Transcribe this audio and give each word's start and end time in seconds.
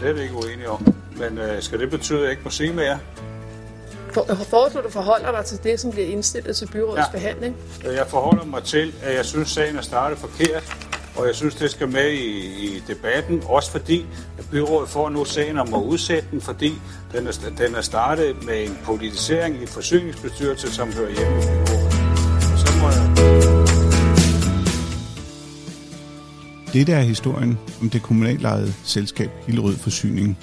slet 0.00 0.22
ikke 0.22 0.34
uenig 0.34 0.68
om. 0.68 0.94
Men 1.16 1.38
øh, 1.38 1.62
skal 1.62 1.80
det 1.80 1.90
betyde, 1.90 2.18
at 2.18 2.22
jeg 2.22 2.30
ikke 2.30 2.42
må 2.44 2.50
se 2.50 2.72
mere? 2.72 2.98
For, 4.12 4.34
foreslår 4.34 4.82
du 4.82 4.90
forholder 4.90 5.30
dig 5.30 5.44
til 5.44 5.58
det, 5.64 5.80
som 5.80 5.90
bliver 5.90 6.06
indstillet 6.06 6.56
til 6.56 6.68
byrådets 6.72 7.06
ja. 7.06 7.18
behandling? 7.18 7.56
Jeg 7.84 8.06
forholder 8.08 8.44
mig 8.44 8.62
til, 8.62 8.94
at 9.02 9.14
jeg 9.14 9.24
synes, 9.24 9.48
sagen 9.48 9.76
er 9.76 9.80
startet 9.80 10.18
forkert, 10.18 10.76
og 11.16 11.26
jeg 11.26 11.34
synes, 11.34 11.54
det 11.54 11.70
skal 11.70 11.88
med 11.88 12.10
i, 12.10 12.36
i 12.66 12.82
debatten, 12.88 13.42
også 13.46 13.70
fordi 13.70 14.06
at 14.38 14.44
byrådet 14.50 14.88
får 14.88 15.08
nu 15.08 15.24
sagen 15.24 15.58
om 15.58 15.74
at 15.74 15.80
udsætte 15.80 16.28
den, 16.30 16.40
fordi 16.40 16.74
den 17.12 17.26
er, 17.26 17.32
den 17.58 17.74
er 17.74 17.80
startet 17.80 18.46
med 18.46 18.64
en 18.64 18.78
politisering 18.84 19.62
i 19.62 19.66
forsyningsbestyrelse, 19.66 20.74
som 20.74 20.92
hører 20.92 21.10
hjemme 21.10 21.36
i 21.36 21.46
byrådet. 21.46 21.92
Så 22.58 22.72
må 22.80 22.88
jeg... 22.88 23.39
Dette 26.72 26.92
er 26.92 27.00
historien 27.00 27.58
om 27.80 27.90
det 27.90 28.02
kommunalejede 28.02 28.72
selskab 28.84 29.30
Hillerød 29.46 29.76
Forsyning 29.76 30.38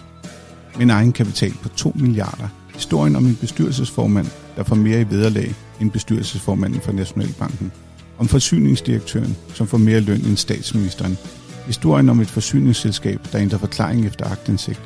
med 0.76 0.81
en 0.84 0.90
egen 0.90 1.13
kapital 1.13 1.54
på 1.63 1.70
2 1.70 1.91
milliarder. 1.95 2.48
Historien 2.73 3.16
om 3.16 3.26
en 3.26 3.35
bestyrelsesformand, 3.35 4.27
der 4.55 4.63
får 4.63 4.76
mere 4.76 5.02
i 5.02 5.09
vederlag 5.09 5.55
end 5.82 5.91
bestyrelsesformanden 5.91 6.82
for 6.82 6.91
Nationalbanken. 6.91 7.71
Om 8.18 8.27
forsyningsdirektøren, 8.27 9.38
som 9.54 9.68
får 9.68 9.77
mere 9.77 9.99
løn 9.99 10.21
end 10.21 10.38
statsministeren. 10.38 11.18
Historien 11.66 12.09
om 12.09 12.20
et 12.20 12.30
forsyningsselskab, 12.30 13.20
der 13.32 13.40
ændrer 13.40 13.59
forklaring 13.59 14.05
efter 14.05 14.26
agtindsigt. 14.26 14.82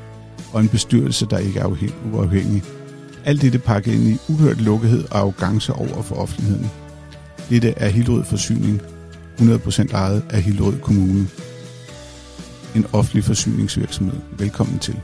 Og 0.53 0.61
en 0.61 0.69
bestyrelse, 0.69 1.25
der 1.25 1.37
ikke 1.37 1.59
er 1.59 1.77
uafhængig. 2.13 2.63
Alt 3.25 3.41
dette 3.41 3.59
pakket 3.59 3.93
ind 3.93 4.07
i 4.07 4.17
uhørt 4.29 4.61
lukkethed 4.61 5.03
og 5.11 5.17
arrogance 5.19 5.73
over 5.73 6.01
for 6.01 6.15
offentligheden. 6.15 6.71
Dette 7.49 7.73
er 7.77 7.89
Hillerød 7.89 8.23
Forsyning, 8.23 8.81
100% 9.41 9.93
ejet 9.93 10.25
af 10.29 10.41
Hillerød 10.41 10.79
Kommune. 10.79 11.27
En 12.75 12.85
offentlig 12.93 13.23
forsyningsvirksomhed. 13.23 14.19
Velkommen 14.37 14.79
til. 14.79 14.95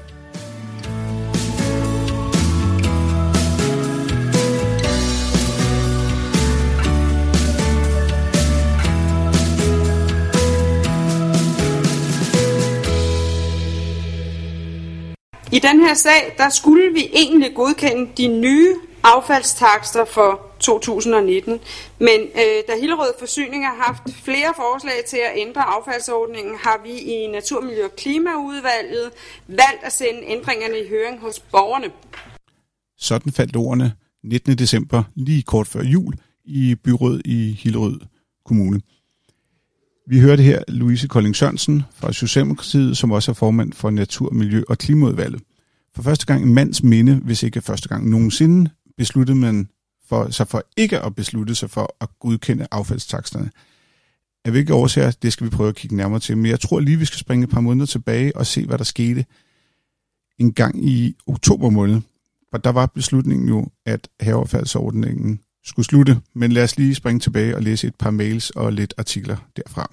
I 15.51 15.59
den 15.59 15.79
her 15.79 15.93
sag, 15.93 16.35
der 16.37 16.49
skulle 16.49 16.93
vi 16.93 17.09
egentlig 17.13 17.51
godkende 17.55 18.11
de 18.17 18.27
nye 18.27 18.75
affaldstakster 19.03 20.05
for 20.05 20.46
2019. 20.59 21.59
Men 21.99 22.19
øh, 22.21 22.59
da 22.67 22.73
Hillerød 22.81 23.13
Forsyning 23.19 23.65
har 23.65 23.75
haft 23.87 24.15
flere 24.23 24.53
forslag 24.55 25.03
til 25.07 25.17
at 25.17 25.31
ændre 25.35 25.61
affaldsordningen, 25.61 26.55
har 26.55 26.81
vi 26.83 26.89
i 26.89 27.27
Naturmiljø- 27.27 27.85
og 27.85 27.95
Klimaudvalget 27.97 29.11
valgt 29.47 29.83
at 29.83 29.93
sende 29.93 30.21
ændringerne 30.25 30.79
i 30.79 30.89
høring 30.89 31.19
hos 31.19 31.39
borgerne. 31.39 31.87
Sådan 32.97 33.31
faldt 33.31 33.55
ordene 33.55 33.93
19. 34.23 34.57
december, 34.57 35.03
lige 35.15 35.43
kort 35.43 35.67
før 35.67 35.83
jul, 35.83 36.13
i 36.45 36.75
byrådet 36.83 37.21
i 37.25 37.59
Hillerød 37.63 37.99
Kommune. 38.45 38.81
Vi 40.09 40.19
hørte 40.19 40.43
her 40.43 40.63
Louise 40.67 41.07
Kolding 41.07 41.35
Sørensen 41.35 41.83
fra 41.95 42.13
Socialdemokratiet, 42.13 42.97
som 42.97 43.11
også 43.11 43.31
er 43.31 43.35
formand 43.35 43.73
for 43.73 43.89
Natur, 43.89 44.29
Miljø 44.31 44.63
og 44.69 44.77
Klimaudvalget. 44.77 45.41
For 45.95 46.03
første 46.03 46.25
gang 46.25 46.41
i 46.41 46.45
mands 46.45 46.83
minde, 46.83 47.15
hvis 47.15 47.43
ikke 47.43 47.61
første 47.61 47.89
gang 47.89 48.09
nogensinde, 48.09 48.69
besluttede 48.97 49.37
man 49.37 49.69
for, 50.09 50.31
sig 50.31 50.47
for 50.47 50.63
ikke 50.77 50.99
at 50.99 51.15
beslutte 51.15 51.55
sig 51.55 51.69
for 51.69 51.95
at 52.01 52.09
godkende 52.19 52.67
affaldstaksterne. 52.71 53.51
Af 54.45 54.51
hvilke 54.51 54.73
årsager, 54.73 55.11
det 55.11 55.33
skal 55.33 55.45
vi 55.45 55.49
prøve 55.49 55.69
at 55.69 55.75
kigge 55.75 55.95
nærmere 55.95 56.19
til. 56.19 56.37
Men 56.37 56.45
jeg 56.45 56.59
tror 56.59 56.79
lige, 56.79 56.97
vi 56.97 57.05
skal 57.05 57.19
springe 57.19 57.43
et 57.43 57.49
par 57.49 57.61
måneder 57.61 57.85
tilbage 57.85 58.37
og 58.37 58.45
se, 58.45 58.65
hvad 58.65 58.77
der 58.77 58.83
skete 58.83 59.25
en 60.39 60.53
gang 60.53 60.85
i 60.85 61.15
oktober 61.27 61.69
måned. 61.69 62.01
For 62.51 62.57
der 62.57 62.69
var 62.69 62.85
beslutningen 62.85 63.47
jo, 63.47 63.67
at 63.85 64.07
haveaffaldsordningen 64.19 65.39
skulle 65.63 65.85
slutte. 65.85 66.21
Men 66.33 66.51
lad 66.51 66.63
os 66.63 66.77
lige 66.77 66.95
springe 66.95 67.19
tilbage 67.19 67.55
og 67.55 67.63
læse 67.63 67.87
et 67.87 67.95
par 67.95 68.11
mails 68.11 68.49
og 68.49 68.73
lidt 68.73 68.93
artikler 68.97 69.37
derfra. 69.55 69.91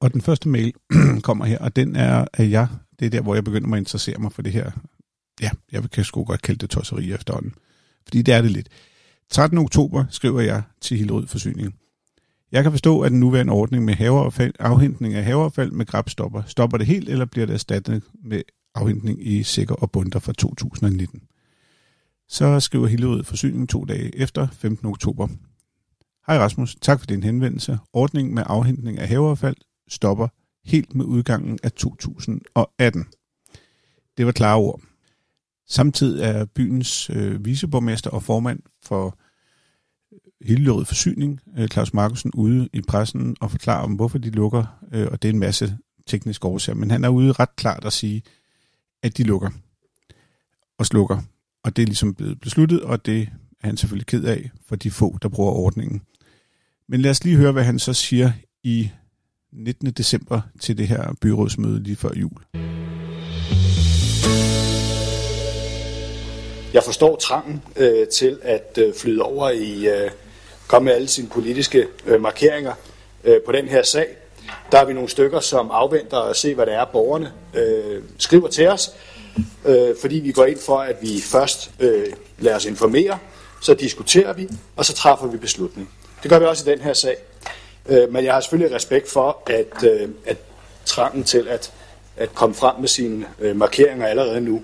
Og 0.00 0.12
den 0.12 0.20
første 0.20 0.48
mail 0.48 0.72
kommer 1.22 1.44
her, 1.44 1.58
og 1.58 1.76
den 1.76 1.96
er 1.96 2.24
af 2.32 2.50
jer. 2.50 2.66
Det 3.00 3.06
er 3.06 3.10
der, 3.10 3.20
hvor 3.20 3.34
jeg 3.34 3.44
begynder 3.44 3.72
at 3.72 3.78
interessere 3.78 4.18
mig 4.18 4.32
for 4.32 4.42
det 4.42 4.52
her. 4.52 4.70
Ja, 5.40 5.50
jeg 5.72 5.90
kan 5.90 6.04
sgu 6.04 6.24
godt 6.24 6.42
kalde 6.42 6.58
det 6.58 6.70
tosseri 6.70 7.12
efterhånden. 7.12 7.54
Fordi 8.04 8.22
det 8.22 8.34
er 8.34 8.42
det 8.42 8.50
lidt. 8.50 8.68
13. 9.30 9.58
oktober 9.58 10.04
skriver 10.10 10.40
jeg 10.40 10.62
til 10.80 10.98
Hillerød 10.98 11.26
Forsyning. 11.26 11.74
Jeg 12.52 12.62
kan 12.62 12.72
forstå, 12.72 13.00
at 13.00 13.10
den 13.10 13.20
nuværende 13.20 13.52
ordning 13.52 13.84
med 13.84 13.94
haveaffald, 13.94 14.54
afhentning 14.58 15.14
af 15.14 15.24
haveaffald 15.24 15.70
med 15.70 15.86
grab 15.86 16.08
stopper. 16.08 16.42
Stopper 16.46 16.78
det 16.78 16.86
helt, 16.86 17.08
eller 17.08 17.24
bliver 17.24 17.46
det 17.46 17.54
erstattet 17.54 18.02
med 18.24 18.42
afhentning 18.74 19.26
i 19.26 19.42
sikker 19.42 19.74
og 19.74 19.90
bunder 19.90 20.18
fra 20.18 20.32
2019? 20.32 21.22
Så 22.28 22.60
skriver 22.60 22.86
Hillerød 22.86 23.24
Forsyning 23.24 23.68
to 23.68 23.84
dage 23.84 24.16
efter, 24.16 24.48
15. 24.52 24.86
oktober. 24.86 25.28
Hej 26.26 26.38
Rasmus, 26.38 26.76
tak 26.80 27.00
for 27.00 27.06
din 27.06 27.22
henvendelse. 27.22 27.78
Ordningen 27.92 28.34
med 28.34 28.42
afhentning 28.46 28.98
af 28.98 29.08
haveaffald 29.08 29.56
stopper 29.88 30.28
helt 30.64 30.94
med 30.94 31.04
udgangen 31.04 31.58
af 31.62 31.72
2018. 31.72 33.06
Det 34.16 34.26
var 34.26 34.32
klare 34.32 34.56
ord. 34.56 34.80
Samtidig 35.68 36.22
er 36.22 36.44
byens 36.44 37.10
øh, 37.10 37.44
viceborgmester 37.44 38.10
og 38.10 38.22
formand 38.22 38.60
for 38.82 39.06
øh, 40.12 40.48
Hillerød 40.48 40.84
Forsyning, 40.84 41.40
øh, 41.58 41.68
Claus 41.68 41.94
Markusen, 41.94 42.30
ude 42.34 42.68
i 42.72 42.80
pressen 42.80 43.36
og 43.40 43.50
forklarer 43.50 43.82
om, 43.82 43.92
hvorfor 43.92 44.18
de 44.18 44.30
lukker, 44.30 44.78
øh, 44.92 45.08
og 45.12 45.22
det 45.22 45.28
er 45.28 45.32
en 45.32 45.38
masse 45.38 45.78
tekniske 46.06 46.46
årsager, 46.46 46.76
men 46.76 46.90
han 46.90 47.04
er 47.04 47.08
ude 47.08 47.32
ret 47.32 47.56
klart 47.56 47.84
at 47.84 47.92
sige, 47.92 48.22
at 49.02 49.16
de 49.16 49.22
lukker 49.22 49.50
og 50.78 50.86
slukker. 50.86 51.22
Og 51.62 51.76
det 51.76 51.82
er 51.82 51.86
ligesom 51.86 52.14
blevet 52.14 52.40
besluttet, 52.40 52.82
og 52.82 53.06
det 53.06 53.28
er 53.60 53.66
han 53.66 53.76
selvfølgelig 53.76 54.06
ked 54.06 54.24
af 54.24 54.50
for 54.66 54.76
de 54.76 54.90
få, 54.90 55.18
der 55.22 55.28
bruger 55.28 55.52
ordningen. 55.52 56.02
Men 56.88 57.00
lad 57.00 57.10
os 57.10 57.24
lige 57.24 57.36
høre, 57.36 57.52
hvad 57.52 57.64
han 57.64 57.78
så 57.78 57.92
siger 57.92 58.32
i 58.62 58.90
19. 59.52 59.90
december 59.90 60.40
til 60.60 60.78
det 60.78 60.88
her 60.88 61.14
byrådsmøde 61.20 61.82
lige 61.82 61.96
før 61.96 62.10
jul. 62.16 62.42
Jeg 66.74 66.82
forstår 66.84 67.16
trangen 67.16 67.62
øh, 67.76 68.08
til 68.08 68.38
at 68.42 68.78
øh, 68.78 68.94
flyde 68.94 69.22
over 69.22 69.50
i, 69.50 69.88
øh, 69.88 70.10
komme 70.66 70.84
med 70.84 70.94
alle 70.94 71.08
sine 71.08 71.28
politiske 71.28 71.86
øh, 72.06 72.20
markeringer 72.20 72.72
øh, 73.24 73.36
på 73.46 73.52
den 73.52 73.68
her 73.68 73.82
sag. 73.82 74.06
Der 74.72 74.78
er 74.78 74.84
vi 74.84 74.92
nogle 74.92 75.08
stykker, 75.08 75.40
som 75.40 75.70
afventer 75.70 76.18
at 76.18 76.36
se, 76.36 76.54
hvad 76.54 76.66
det 76.66 76.74
er, 76.74 76.84
borgerne 76.84 77.32
øh, 77.54 78.02
skriver 78.18 78.48
til 78.48 78.68
os, 78.68 78.90
øh, 79.66 79.94
fordi 80.00 80.16
vi 80.16 80.32
går 80.32 80.44
ind 80.44 80.58
for, 80.58 80.78
at 80.78 80.96
vi 81.02 81.20
først 81.20 81.70
øh, 81.80 82.06
lader 82.38 82.56
os 82.56 82.64
informere, 82.64 83.18
så 83.62 83.74
diskuterer 83.74 84.32
vi, 84.32 84.48
og 84.76 84.84
så 84.84 84.94
træffer 84.94 85.26
vi 85.26 85.36
beslutning. 85.36 85.90
Det 86.22 86.30
gør 86.30 86.38
vi 86.38 86.44
også 86.44 86.70
i 86.70 86.74
den 86.74 86.82
her 86.82 86.92
sag. 86.92 87.16
Øh, 87.88 88.12
men 88.12 88.24
jeg 88.24 88.34
har 88.34 88.40
selvfølgelig 88.40 88.76
respekt 88.76 89.10
for, 89.10 89.42
at, 89.46 89.84
øh, 89.84 90.08
at 90.26 90.38
trangen 90.84 91.24
til 91.24 91.48
at, 91.48 91.72
at 92.16 92.34
komme 92.34 92.54
frem 92.54 92.80
med 92.80 92.88
sine 92.88 93.26
øh, 93.40 93.56
markeringer 93.56 94.06
allerede 94.06 94.40
nu. 94.40 94.62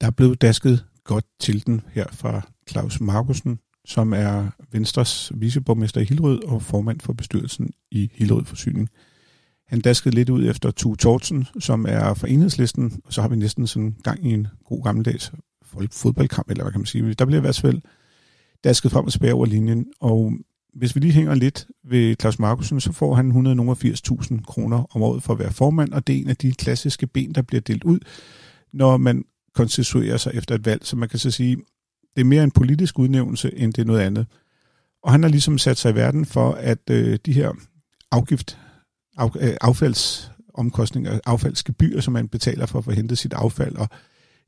Der 0.00 0.06
er 0.06 0.10
blevet 0.10 0.42
dasket 0.42 0.84
godt 1.04 1.24
til 1.40 1.66
den 1.66 1.82
her 1.92 2.06
fra 2.12 2.40
Claus 2.70 3.00
Markusen, 3.00 3.58
som 3.84 4.12
er 4.12 4.46
Venstres 4.72 5.32
viceborgmester 5.34 6.00
i 6.00 6.04
Hillerød 6.04 6.44
og 6.44 6.62
formand 6.62 7.00
for 7.00 7.12
bestyrelsen 7.12 7.70
i 7.90 8.10
Hillerød 8.14 8.44
Forsyning. 8.44 8.88
Han 9.66 9.80
daskede 9.80 10.14
lidt 10.14 10.30
ud 10.30 10.50
efter 10.50 10.70
Tue 10.70 10.96
Tortsen, 10.96 11.46
som 11.60 11.86
er 11.88 12.14
fra 12.14 12.28
enhedslisten, 12.28 13.00
og 13.04 13.12
så 13.12 13.22
har 13.22 13.28
vi 13.28 13.36
næsten 13.36 13.66
sådan 13.66 13.96
gang 14.02 14.26
i 14.26 14.32
en 14.32 14.46
god 14.64 14.84
gammeldags 14.84 15.32
fodboldkamp, 15.92 16.50
eller 16.50 16.64
hvad 16.64 16.72
kan 16.72 16.80
man 16.80 16.86
sige. 16.86 17.14
Der 17.14 17.24
bliver 17.24 17.40
i 17.40 17.40
hvert 17.40 17.60
fald 17.60 17.80
dasket 18.64 18.92
frem 18.92 19.04
og 19.04 19.12
tilbage 19.12 19.34
over 19.34 19.46
linjen, 19.46 19.86
og 20.00 20.32
hvis 20.78 20.94
vi 20.94 21.00
lige 21.00 21.12
hænger 21.12 21.34
lidt 21.34 21.66
ved 21.84 22.16
Claus 22.20 22.38
Markusen, 22.38 22.80
så 22.80 22.92
får 22.92 23.14
han 23.14 23.30
180.000 23.30 24.42
kroner 24.42 24.96
om 24.96 25.02
året 25.02 25.22
for 25.22 25.32
at 25.32 25.38
være 25.38 25.52
formand, 25.52 25.92
og 25.92 26.06
det 26.06 26.16
er 26.16 26.20
en 26.20 26.28
af 26.28 26.36
de 26.36 26.52
klassiske 26.52 27.06
ben, 27.06 27.34
der 27.34 27.42
bliver 27.42 27.60
delt 27.60 27.84
ud, 27.84 27.98
når 28.72 28.96
man 28.96 29.24
konstituerer 29.54 30.16
sig 30.16 30.32
efter 30.34 30.54
et 30.54 30.66
valg. 30.66 30.86
Så 30.86 30.96
man 30.96 31.08
kan 31.08 31.18
så 31.18 31.30
sige, 31.30 31.56
det 32.16 32.20
er 32.20 32.24
mere 32.24 32.44
en 32.44 32.50
politisk 32.50 32.98
udnævnelse, 32.98 33.54
end 33.56 33.72
det 33.72 33.82
er 33.82 33.86
noget 33.86 34.00
andet. 34.00 34.26
Og 35.02 35.12
han 35.12 35.22
har 35.22 35.30
ligesom 35.30 35.58
sat 35.58 35.76
sig 35.76 35.92
i 35.92 35.94
verden 35.94 36.24
for, 36.24 36.52
at 36.52 36.90
øh, 36.90 37.18
de 37.26 37.32
her 37.32 37.52
afgift, 38.10 38.58
af, 39.18 39.30
øh, 39.40 39.56
affaldsomkostninger, 39.60 41.20
affaldsgebyr, 41.26 42.00
som 42.00 42.12
man 42.12 42.28
betaler 42.28 42.66
for 42.66 42.78
at 42.78 42.84
få 42.84 42.90
hentet 42.90 43.18
sit 43.18 43.32
affald, 43.32 43.76
og 43.76 43.88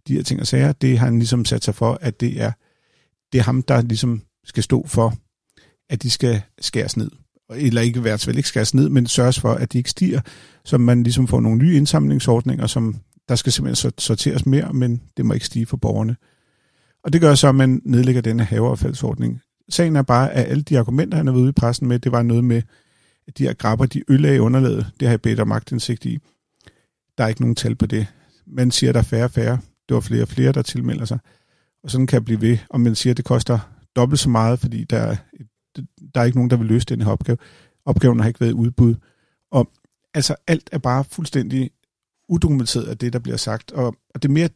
de 0.08 0.14
her 0.14 0.22
ting 0.22 0.40
og 0.40 0.46
sager, 0.46 0.72
det 0.72 0.98
har 0.98 1.06
han 1.06 1.18
ligesom 1.18 1.44
sat 1.44 1.64
sig 1.64 1.74
for, 1.74 1.98
at 2.00 2.20
det 2.20 2.40
er, 2.40 2.52
det 3.32 3.38
er 3.38 3.42
ham, 3.42 3.62
der 3.62 3.82
ligesom 3.82 4.22
skal 4.44 4.62
stå 4.62 4.86
for 4.86 5.14
at 5.90 6.02
de 6.02 6.10
skal 6.10 6.42
skæres 6.60 6.96
ned. 6.96 7.10
Eller 7.56 7.80
ikke 7.80 8.00
hvert 8.00 8.20
fald 8.20 8.36
ikke 8.36 8.48
skæres 8.48 8.74
ned, 8.74 8.88
men 8.88 9.06
sørges 9.06 9.40
for, 9.40 9.52
at 9.52 9.72
de 9.72 9.78
ikke 9.78 9.90
stiger, 9.90 10.20
så 10.64 10.78
man 10.78 11.02
ligesom 11.02 11.28
får 11.28 11.40
nogle 11.40 11.58
nye 11.58 11.76
indsamlingsordninger, 11.76 12.66
som 12.66 12.96
der 13.28 13.34
skal 13.34 13.52
simpelthen 13.52 13.92
sorteres 13.98 14.46
mere, 14.46 14.72
men 14.72 15.02
det 15.16 15.26
må 15.26 15.34
ikke 15.34 15.46
stige 15.46 15.66
for 15.66 15.76
borgerne. 15.76 16.16
Og 17.04 17.12
det 17.12 17.20
gør 17.20 17.34
så, 17.34 17.48
at 17.48 17.54
man 17.54 17.82
nedlægger 17.84 18.22
denne 18.22 18.44
haveaffaldsordning. 18.44 19.40
Sagen 19.68 19.96
er 19.96 20.02
bare, 20.02 20.32
at 20.32 20.50
alle 20.50 20.62
de 20.62 20.78
argumenter, 20.78 21.16
han 21.16 21.26
har 21.26 21.32
været 21.32 21.42
ude 21.42 21.50
i 21.50 21.52
pressen 21.52 21.88
med, 21.88 21.98
det 21.98 22.12
var 22.12 22.22
noget 22.22 22.44
med 22.44 22.62
at 23.28 23.38
de 23.38 23.42
her 23.42 23.52
grapper, 23.52 23.86
de 23.86 24.02
øl 24.08 24.24
i 24.24 24.38
underlaget, 24.38 24.86
det 25.00 25.08
har 25.08 25.12
jeg 25.12 25.20
bedt 25.20 25.40
om 25.40 25.48
magtindsigt 25.48 26.04
i. 26.04 26.18
Der 27.18 27.24
er 27.24 27.28
ikke 27.28 27.40
nogen 27.40 27.56
tal 27.56 27.74
på 27.74 27.86
det. 27.86 28.06
Man 28.46 28.70
siger, 28.70 28.92
der 28.92 28.98
er 28.98 29.04
færre 29.04 29.24
og 29.24 29.30
færre. 29.30 29.58
Det 29.88 29.94
var 29.94 30.00
flere 30.00 30.22
og 30.22 30.28
flere, 30.28 30.52
der 30.52 30.62
tilmelder 30.62 31.04
sig. 31.04 31.18
Og 31.82 31.90
sådan 31.90 32.06
kan 32.06 32.14
jeg 32.14 32.24
blive 32.24 32.40
ved. 32.40 32.58
Og 32.70 32.80
man 32.80 32.94
siger, 32.94 33.12
at 33.12 33.16
det 33.16 33.24
koster 33.24 33.58
dobbelt 33.96 34.20
så 34.20 34.28
meget, 34.28 34.58
fordi 34.58 34.84
der 34.84 34.98
er, 34.98 35.16
et 35.40 35.46
der 36.14 36.20
er 36.20 36.24
ikke 36.24 36.38
nogen, 36.38 36.50
der 36.50 36.56
vil 36.56 36.66
løse 36.66 36.86
den 36.86 37.02
her 37.02 37.10
opgave. 37.10 37.38
Opgaven 37.84 38.20
har 38.20 38.28
ikke 38.28 38.40
været 38.40 38.52
udbud. 38.52 38.94
Og 39.50 39.70
altså 40.14 40.34
alt 40.46 40.68
er 40.72 40.78
bare 40.78 41.04
fuldstændig 41.04 41.70
udokumenteret 42.28 42.84
af 42.84 42.98
det, 42.98 43.12
der 43.12 43.18
bliver 43.18 43.36
sagt. 43.36 43.72
Og, 43.72 43.86
og 43.86 44.22
det 44.22 44.28
er 44.28 44.32
mere 44.32 44.48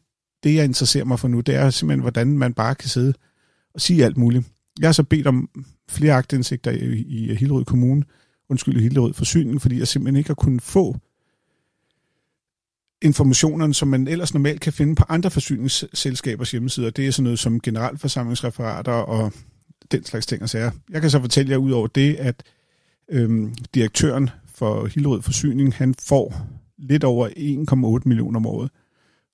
det, 0.43 0.55
jeg 0.55 0.65
interesserer 0.65 1.05
mig 1.05 1.19
for 1.19 1.27
nu, 1.27 1.39
det 1.39 1.55
er 1.55 1.69
simpelthen, 1.69 2.01
hvordan 2.01 2.37
man 2.37 2.53
bare 2.53 2.75
kan 2.75 2.89
sidde 2.89 3.13
og 3.73 3.81
sige 3.81 4.05
alt 4.05 4.17
muligt. 4.17 4.45
Jeg 4.79 4.87
har 4.87 4.93
så 4.93 5.03
bedt 5.03 5.27
om 5.27 5.49
flere 5.89 6.13
agtindsigter 6.13 6.71
i, 6.71 7.01
i 7.01 7.35
Hillerød 7.35 7.65
Kommune, 7.65 8.03
undskyld, 8.49 8.81
Hillerød 8.81 9.13
Forsyning, 9.13 9.61
fordi 9.61 9.79
jeg 9.79 9.87
simpelthen 9.87 10.15
ikke 10.15 10.29
har 10.29 10.35
kunnet 10.35 10.61
få 10.61 10.95
informationerne, 13.01 13.73
som 13.73 13.87
man 13.87 14.07
ellers 14.07 14.33
normalt 14.33 14.61
kan 14.61 14.73
finde 14.73 14.95
på 14.95 15.03
andre 15.09 15.31
forsyningsselskabers 15.31 16.51
hjemmesider. 16.51 16.89
Det 16.89 17.07
er 17.07 17.11
sådan 17.11 17.23
noget 17.23 17.39
som 17.39 17.61
generalforsamlingsreferater 17.61 18.91
og 18.91 19.33
den 19.91 20.03
slags 20.03 20.25
ting 20.25 20.41
og 20.41 20.49
sager. 20.49 20.71
Jeg 20.89 21.01
kan 21.01 21.09
så 21.09 21.19
fortælle 21.19 21.51
jer 21.51 21.57
ud 21.57 21.71
over 21.71 21.87
det, 21.87 22.15
at 22.15 22.43
øhm, 23.09 23.55
direktøren 23.73 24.29
for 24.47 24.85
Hillerød 24.85 25.21
Forsyning, 25.21 25.73
han 25.73 25.95
får 25.99 26.47
lidt 26.77 27.03
over 27.03 27.27
1,8 27.99 28.01
millioner 28.05 28.39
om 28.39 28.45
året. 28.45 28.69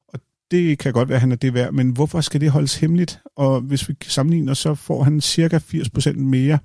Og 0.07 0.19
det 0.51 0.79
kan 0.79 0.93
godt 0.93 1.09
være, 1.09 1.15
at 1.15 1.21
han 1.21 1.31
er 1.31 1.35
det 1.35 1.53
værd, 1.53 1.73
men 1.73 1.89
hvorfor 1.89 2.21
skal 2.21 2.41
det 2.41 2.51
holdes 2.51 2.75
hemmeligt? 2.75 3.19
Og 3.35 3.61
hvis 3.61 3.89
vi 3.89 3.95
sammenligner, 4.01 4.53
så 4.53 4.75
får 4.75 5.03
han 5.03 5.21
cirka 5.21 5.57
80% 5.57 6.13
mere 6.13 6.59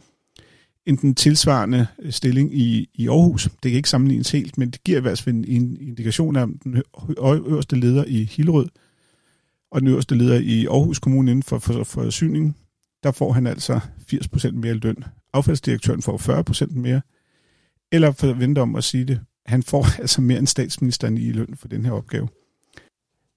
end 0.87 0.99
den 0.99 1.15
tilsvarende 1.15 1.87
øh, 1.99 2.13
stilling 2.13 2.55
i, 2.55 2.89
i 2.95 3.09
Aarhus. 3.09 3.45
Det 3.45 3.71
kan 3.71 3.73
ikke 3.73 3.91
sammenlignes 3.91 4.31
helt, 4.31 4.59
men 4.59 4.71
det 4.71 4.85
giver 4.85 4.99
i 4.99 5.01
hvert 5.01 5.21
fald 5.21 5.35
en 5.35 5.77
indikation 5.81 6.37
af 6.37 6.47
den 6.47 6.83
øverste 7.23 7.77
leder 7.77 8.05
i 8.05 8.25
Hillerød 8.25 8.69
og 9.71 9.81
den 9.81 9.89
øverste 9.89 10.15
leder 10.15 10.41
i 10.41 10.67
Aarhus 10.67 10.99
Kommune 10.99 11.31
inden 11.31 11.43
for, 11.43 11.59
for, 11.59 11.73
for 11.73 12.03
forsyning. 12.03 12.57
Der 13.03 13.13
får 13.13 13.33
han 13.33 13.47
altså 13.47 13.81
80% 14.13 14.51
mere 14.51 14.75
løn. 14.75 15.05
Affaldsdirektøren 15.33 16.03
får 16.03 16.69
40% 16.69 16.75
mere. 16.75 17.01
Eller 17.93 18.13
for 18.13 18.31
at 18.31 18.39
vente 18.39 18.59
om 18.59 18.77
at 18.77 18.85
sige 18.85 19.05
det, 19.05 19.21
han 19.47 19.63
får 19.63 19.87
altså 20.03 20.21
mere 20.21 20.39
end 20.39 20.47
statsministeren 20.47 21.19
i 21.19 21.33
løn 21.33 21.57
for 21.57 21.69
den 21.69 21.85
her 21.85 21.93
opgave. 21.93 22.29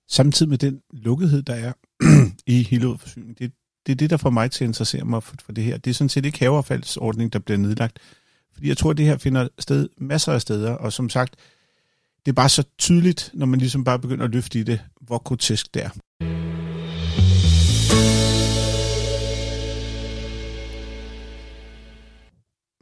Samtidig 0.10 0.50
med 0.50 0.58
den 0.58 0.82
lukkethed, 0.94 1.42
der 1.42 1.54
er 1.54 1.74
i 2.48 2.64
Hillerød 2.64 2.98
Forsyning, 2.98 3.40
det, 3.40 3.52
det 3.86 3.92
er 3.92 3.96
det, 3.96 4.10
der 4.10 4.18
får 4.18 4.30
mig 4.30 4.52
til 4.52 4.64
at 4.64 4.68
interessere 4.68 5.06
mig 5.06 5.24
for, 5.24 5.36
for 5.46 5.52
det 5.52 5.64
her. 5.64 5.78
Det 5.78 5.90
er 5.90 5.94
sådan 5.94 6.10
set 6.10 6.26
ikke 6.26 6.40
haveaffaldsordning, 6.40 7.34
der 7.34 7.40
bliver 7.40 7.58
nedlagt. 7.58 8.00
Fordi 8.54 8.68
jeg 8.68 8.78
tror, 8.78 8.92
at 8.92 8.98
det 8.98 9.06
her 9.06 9.18
finder 9.18 9.48
sted 9.60 9.90
masser 9.98 10.34
af 10.34 10.42
steder, 10.42 10.72
og 10.72 10.94
som 10.94 11.10
sagt, 11.10 11.36
det 12.26 12.32
er 12.32 12.36
bare 12.36 12.50
så 12.50 12.64
tydeligt, 12.78 13.32
når 13.34 13.46
man 13.46 13.60
ligesom 13.60 13.84
bare 13.84 14.00
begynder 14.00 14.26
at 14.26 14.32
løfte 14.32 14.60
i 14.60 14.64
det, 14.64 14.82
hvor 15.02 15.18
grotesk 15.18 15.74
det 15.74 15.84
er. 15.84 15.90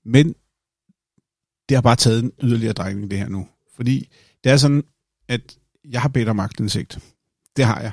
Men 0.08 0.36
det 1.70 1.78
har 1.78 1.82
bare 1.82 1.96
taget 1.96 2.24
en 2.24 2.32
yderligere 2.44 2.74
drejning, 2.74 3.12
det 3.12 3.20
her 3.20 3.30
nu. 3.30 3.48
Fordi 3.76 4.10
det 4.44 4.52
er 4.52 4.58
sådan, 4.58 4.84
at 5.28 5.58
jeg 5.90 6.02
har 6.02 6.10
bedt 6.10 6.30
om 6.30 6.40
agtindsigt. 6.40 7.00
Det 7.58 7.66
har 7.66 7.82
jeg. 7.82 7.92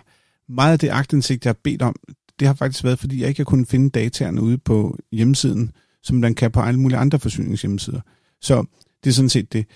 Meget 0.49 0.73
af 0.73 0.79
det 0.79 0.89
agtindsigt, 0.89 1.45
jeg 1.45 1.49
har 1.49 1.61
bedt 1.65 1.83
om, 1.83 1.97
det 2.39 2.47
har 2.47 2.55
faktisk 2.55 2.85
været, 2.85 2.99
fordi 2.99 3.21
jeg 3.21 3.29
ikke 3.29 3.39
har 3.39 3.45
kunnet 3.45 3.69
finde 3.69 3.91
dataerne 3.91 4.43
ude 4.43 4.59
på 4.59 4.99
hjemmesiden, 5.13 5.73
som 6.03 6.17
man 6.17 6.35
kan 6.35 6.51
på 6.51 6.61
alle 6.61 6.81
mulige 6.81 6.99
andre 6.99 7.19
forsyningshjemmesider. 7.19 8.01
Så 8.41 8.65
det 9.05 9.11
er 9.11 9.15
sådan 9.15 9.29
set 9.29 9.53
det. 9.53 9.67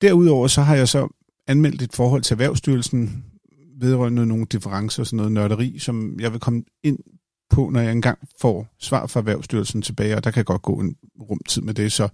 Derudover 0.00 0.46
så 0.46 0.62
har 0.62 0.76
jeg 0.76 0.88
så 0.88 1.08
anmeldt 1.46 1.82
et 1.82 1.92
forhold 1.94 2.22
til 2.22 2.34
Erhvervsstyrelsen 2.34 3.24
vedrørende 3.76 4.26
nogle 4.26 4.46
differencer 4.46 5.02
og 5.02 5.06
sådan 5.06 5.16
noget 5.16 5.32
nørderi, 5.32 5.78
som 5.78 6.20
jeg 6.20 6.32
vil 6.32 6.40
komme 6.40 6.64
ind 6.82 6.98
på, 7.52 7.68
når 7.68 7.80
jeg 7.80 7.92
engang 7.92 8.18
får 8.40 8.66
svar 8.78 9.06
fra 9.06 9.20
Erhvervsstyrelsen 9.20 9.82
tilbage, 9.82 10.16
og 10.16 10.24
der 10.24 10.30
kan 10.30 10.44
godt 10.44 10.62
gå 10.62 10.80
en 10.80 10.96
rumtid 11.20 11.62
med 11.62 11.74
det, 11.74 11.92
så 11.92 12.08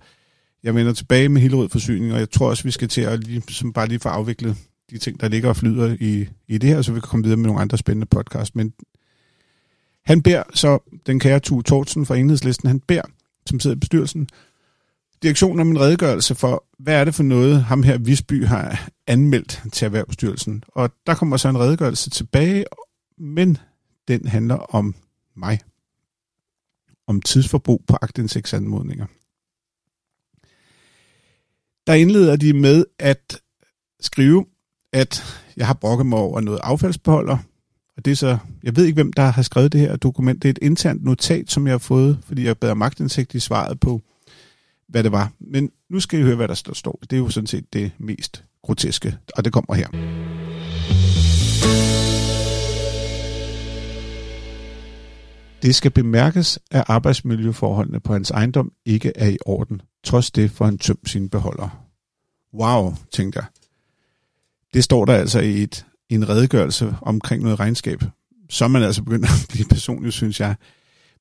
jeg 0.63 0.75
vender 0.75 0.93
tilbage 0.93 1.29
med 1.29 1.43
Hillerød 1.43 1.69
Forsyning, 1.69 2.13
og 2.13 2.19
jeg 2.19 2.31
tror 2.31 2.49
også, 2.49 2.65
vi 2.65 2.71
skal 2.71 2.89
til 2.89 3.01
at 3.01 3.25
lige, 3.25 3.43
som 3.49 3.73
bare 3.73 3.89
lige 3.89 4.01
få 4.01 4.09
afviklet 4.09 4.57
de 4.91 4.99
ting, 4.99 5.21
der 5.21 5.29
ligger 5.29 5.49
og 5.49 5.57
flyder 5.57 5.97
i, 6.01 6.29
i 6.49 6.59
det 6.59 6.71
her, 6.71 6.83
så 6.83 6.93
vi 6.93 7.01
kan 7.01 7.09
komme 7.09 7.25
videre 7.25 7.37
med 7.37 7.47
nogle 7.47 7.61
andre 7.61 7.79
spændende 7.79 8.07
podcast. 8.07 8.57
Men 8.57 8.73
han 10.05 10.23
beder 10.23 10.43
så 10.55 11.01
den 11.07 11.21
kære 11.21 11.41
Tue 11.41 11.63
Tortsen 11.63 12.07
fra 12.07 12.17
Enhedslisten, 12.17 12.69
han 12.69 12.81
beder, 12.81 13.03
som 13.47 13.61
sidder 13.61 13.77
i 13.77 13.81
bestyrelsen, 13.81 14.29
direktionen 15.23 15.61
om 15.61 15.71
en 15.71 15.81
redegørelse 15.81 16.35
for, 16.35 16.65
hvad 16.79 16.95
er 16.95 17.05
det 17.05 17.15
for 17.15 17.23
noget, 17.23 17.65
ham 17.65 17.83
her 17.83 17.99
Visby 17.99 18.47
har 18.47 18.89
anmeldt 19.07 19.63
til 19.73 19.85
Erhvervsstyrelsen. 19.85 20.65
Og 20.69 20.91
der 21.07 21.15
kommer 21.15 21.37
så 21.37 21.49
en 21.49 21.59
redegørelse 21.59 22.11
tilbage, 22.11 22.65
men 23.19 23.59
den 24.09 24.27
handler 24.27 24.57
om 24.57 24.95
mig. 25.39 25.61
Om 27.07 27.21
tidsforbrug 27.21 27.85
på 27.87 27.97
agtindsigtsanmodninger. 28.03 29.07
Der 31.87 31.95
indleder 31.95 32.37
de 32.37 32.53
med 32.53 32.85
at 32.99 33.41
skrive, 34.01 34.47
at 34.93 35.23
jeg 35.57 35.67
har 35.67 35.75
brokket 35.75 36.07
mig 36.07 36.19
over 36.19 36.41
noget 36.41 36.61
affaldsbeholder, 36.63 37.39
og 37.97 38.05
det 38.05 38.11
er 38.11 38.15
så, 38.15 38.39
jeg 38.63 38.77
ved 38.77 38.85
ikke, 38.85 38.95
hvem 38.95 39.13
der 39.13 39.23
har 39.23 39.43
skrevet 39.43 39.73
det 39.73 39.81
her 39.81 39.97
dokument. 39.97 40.43
Det 40.43 40.49
er 40.49 40.51
et 40.51 40.59
internt 40.63 41.05
notat, 41.05 41.51
som 41.51 41.67
jeg 41.67 41.73
har 41.73 41.79
fået, 41.79 42.19
fordi 42.25 42.45
jeg 42.45 42.59
bad 42.59 42.75
magtindsigt 42.75 43.35
i 43.35 43.41
svaret 43.41 43.81
på, 43.81 44.03
hvad 44.89 45.03
det 45.03 45.13
var. 45.13 45.33
Men 45.39 45.71
nu 45.91 46.01
skal 46.01 46.21
I 46.21 46.23
høre, 46.23 46.37
hvad 46.37 46.49
der 46.49 46.55
står. 46.55 46.99
Det 47.03 47.13
er 47.13 47.21
jo 47.21 47.29
sådan 47.29 47.47
set 47.47 47.73
det 47.73 47.93
mest 47.99 48.45
groteske, 48.63 49.17
og 49.37 49.45
det 49.45 49.53
kommer 49.53 49.75
her. 49.75 49.89
Det 55.63 55.75
skal 55.75 55.91
bemærkes, 55.91 56.59
at 56.71 56.85
arbejdsmiljøforholdene 56.87 58.01
på 58.01 58.13
hans 58.13 58.31
ejendom 58.31 58.73
ikke 58.85 59.13
er 59.15 59.29
i 59.29 59.39
orden. 59.47 59.83
Trods 60.05 60.31
det 60.31 60.51
får 60.51 60.65
han 60.65 60.79
tømt 60.79 61.11
sine 61.11 61.29
beholder. 61.29 61.85
Wow, 62.55 62.95
tænkte 63.13 63.39
jeg. 63.39 63.47
Det 64.75 64.85
står 64.85 65.05
der 65.05 65.15
altså 65.15 65.41
i 65.41 65.63
et 65.63 65.87
en 66.09 66.29
redegørelse 66.29 66.95
omkring 67.03 67.43
noget 67.43 67.61
regnskab. 67.61 68.03
Så 68.51 68.65
er 68.65 68.69
man 68.69 68.83
altså 68.83 69.03
begyndt 69.03 69.25
at 69.31 69.47
blive 69.49 69.67
personlig, 69.71 70.13
synes 70.13 70.41
jeg. 70.41 70.55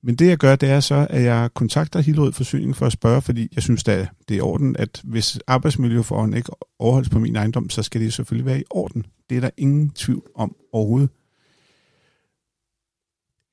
Men 0.03 0.15
det 0.15 0.27
jeg 0.27 0.37
gør, 0.37 0.55
det 0.55 0.69
er 0.69 0.79
så, 0.79 1.07
at 1.09 1.23
jeg 1.23 1.49
kontakter 1.53 1.99
Hillerød 1.99 2.33
Forsyning 2.33 2.75
for 2.75 2.85
at 2.85 2.91
spørge, 2.91 3.21
fordi 3.21 3.47
jeg 3.55 3.63
synes, 3.63 3.87
at 3.87 4.09
det 4.27 4.35
er 4.35 4.37
i 4.37 4.41
orden, 4.41 4.75
at 4.79 5.01
hvis 5.03 5.39
arbejdsmiljøforholdene 5.47 6.37
ikke 6.37 6.51
overholdes 6.79 7.09
på 7.09 7.19
min 7.19 7.35
ejendom, 7.35 7.69
så 7.69 7.83
skal 7.83 8.01
det 8.01 8.13
selvfølgelig 8.13 8.45
være 8.45 8.59
i 8.59 8.63
orden. 8.69 9.05
Det 9.29 9.37
er 9.37 9.41
der 9.41 9.49
ingen 9.57 9.89
tvivl 9.89 10.23
om 10.35 10.55
overhovedet. 10.71 11.09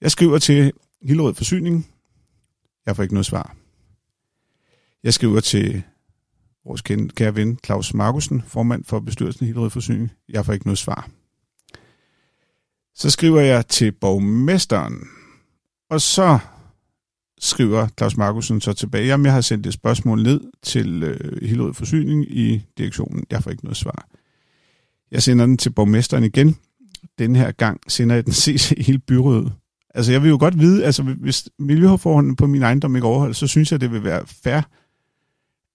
Jeg 0.00 0.11
skriver 0.11 0.38
til 0.38 0.73
Hillerød 1.04 1.34
Forsyning. 1.34 1.87
Jeg 2.87 2.96
får 2.96 3.02
ikke 3.02 3.14
noget 3.14 3.26
svar. 3.26 3.56
Jeg 5.02 5.14
skriver 5.14 5.40
til 5.40 5.82
vores 6.64 6.82
kære 7.16 7.34
ven 7.34 7.58
Claus 7.64 7.94
Markusen, 7.94 8.42
formand 8.46 8.84
for 8.84 9.00
bestyrelsen 9.00 9.44
i 9.44 9.46
Hillerød 9.46 9.70
Forsyning. 9.70 10.12
Jeg 10.28 10.46
får 10.46 10.52
ikke 10.52 10.66
noget 10.66 10.78
svar. 10.78 11.11
Så 12.94 13.11
skriver 13.11 13.40
jeg 13.40 13.66
til 13.66 13.92
borgmesteren, 13.92 15.08
og 15.90 16.00
så 16.00 16.38
skriver 17.38 17.88
Claus 17.99 18.16
Markusen 18.16 18.61
så 18.61 18.73
tilbage, 18.73 19.06
jamen 19.06 19.26
jeg 19.26 19.34
har 19.34 19.40
sendt 19.40 19.66
et 19.66 19.75
spørgsmål 19.75 20.23
ned 20.23 20.40
til 20.62 21.02
øh, 21.02 21.49
Hillerød 21.49 21.75
Forsyning 21.75 22.37
i 22.37 22.66
direktionen. 22.78 23.25
Jeg 23.30 23.42
får 23.42 23.50
ikke 23.50 23.64
noget 23.64 23.76
svar. 23.76 24.08
Jeg 25.11 25.23
sender 25.23 25.46
den 25.46 25.56
til 25.56 25.70
borgmesteren 25.70 26.25
igen. 26.25 26.56
Den 27.18 27.37
her 27.37 27.52
gang 27.52 27.80
sender 27.88 28.14
jeg 28.14 28.25
den 28.25 28.32
CC 28.42 28.73
i 28.76 28.82
hele 28.82 28.99
byrådet. 28.99 29.52
Altså 29.94 30.12
jeg 30.12 30.22
vil 30.22 30.28
jo 30.28 30.36
godt 30.40 30.58
vide, 30.58 30.84
altså 30.84 31.02
hvis 31.02 31.48
miljøforholdene 31.58 32.36
på 32.36 32.46
min 32.46 32.62
ejendom 32.62 32.96
ikke 32.96 33.06
overholdes, 33.06 33.36
så 33.36 33.46
synes 33.46 33.72
jeg, 33.72 33.80
det 33.80 33.92
vil 33.92 34.04
være 34.04 34.26
fair, 34.26 34.60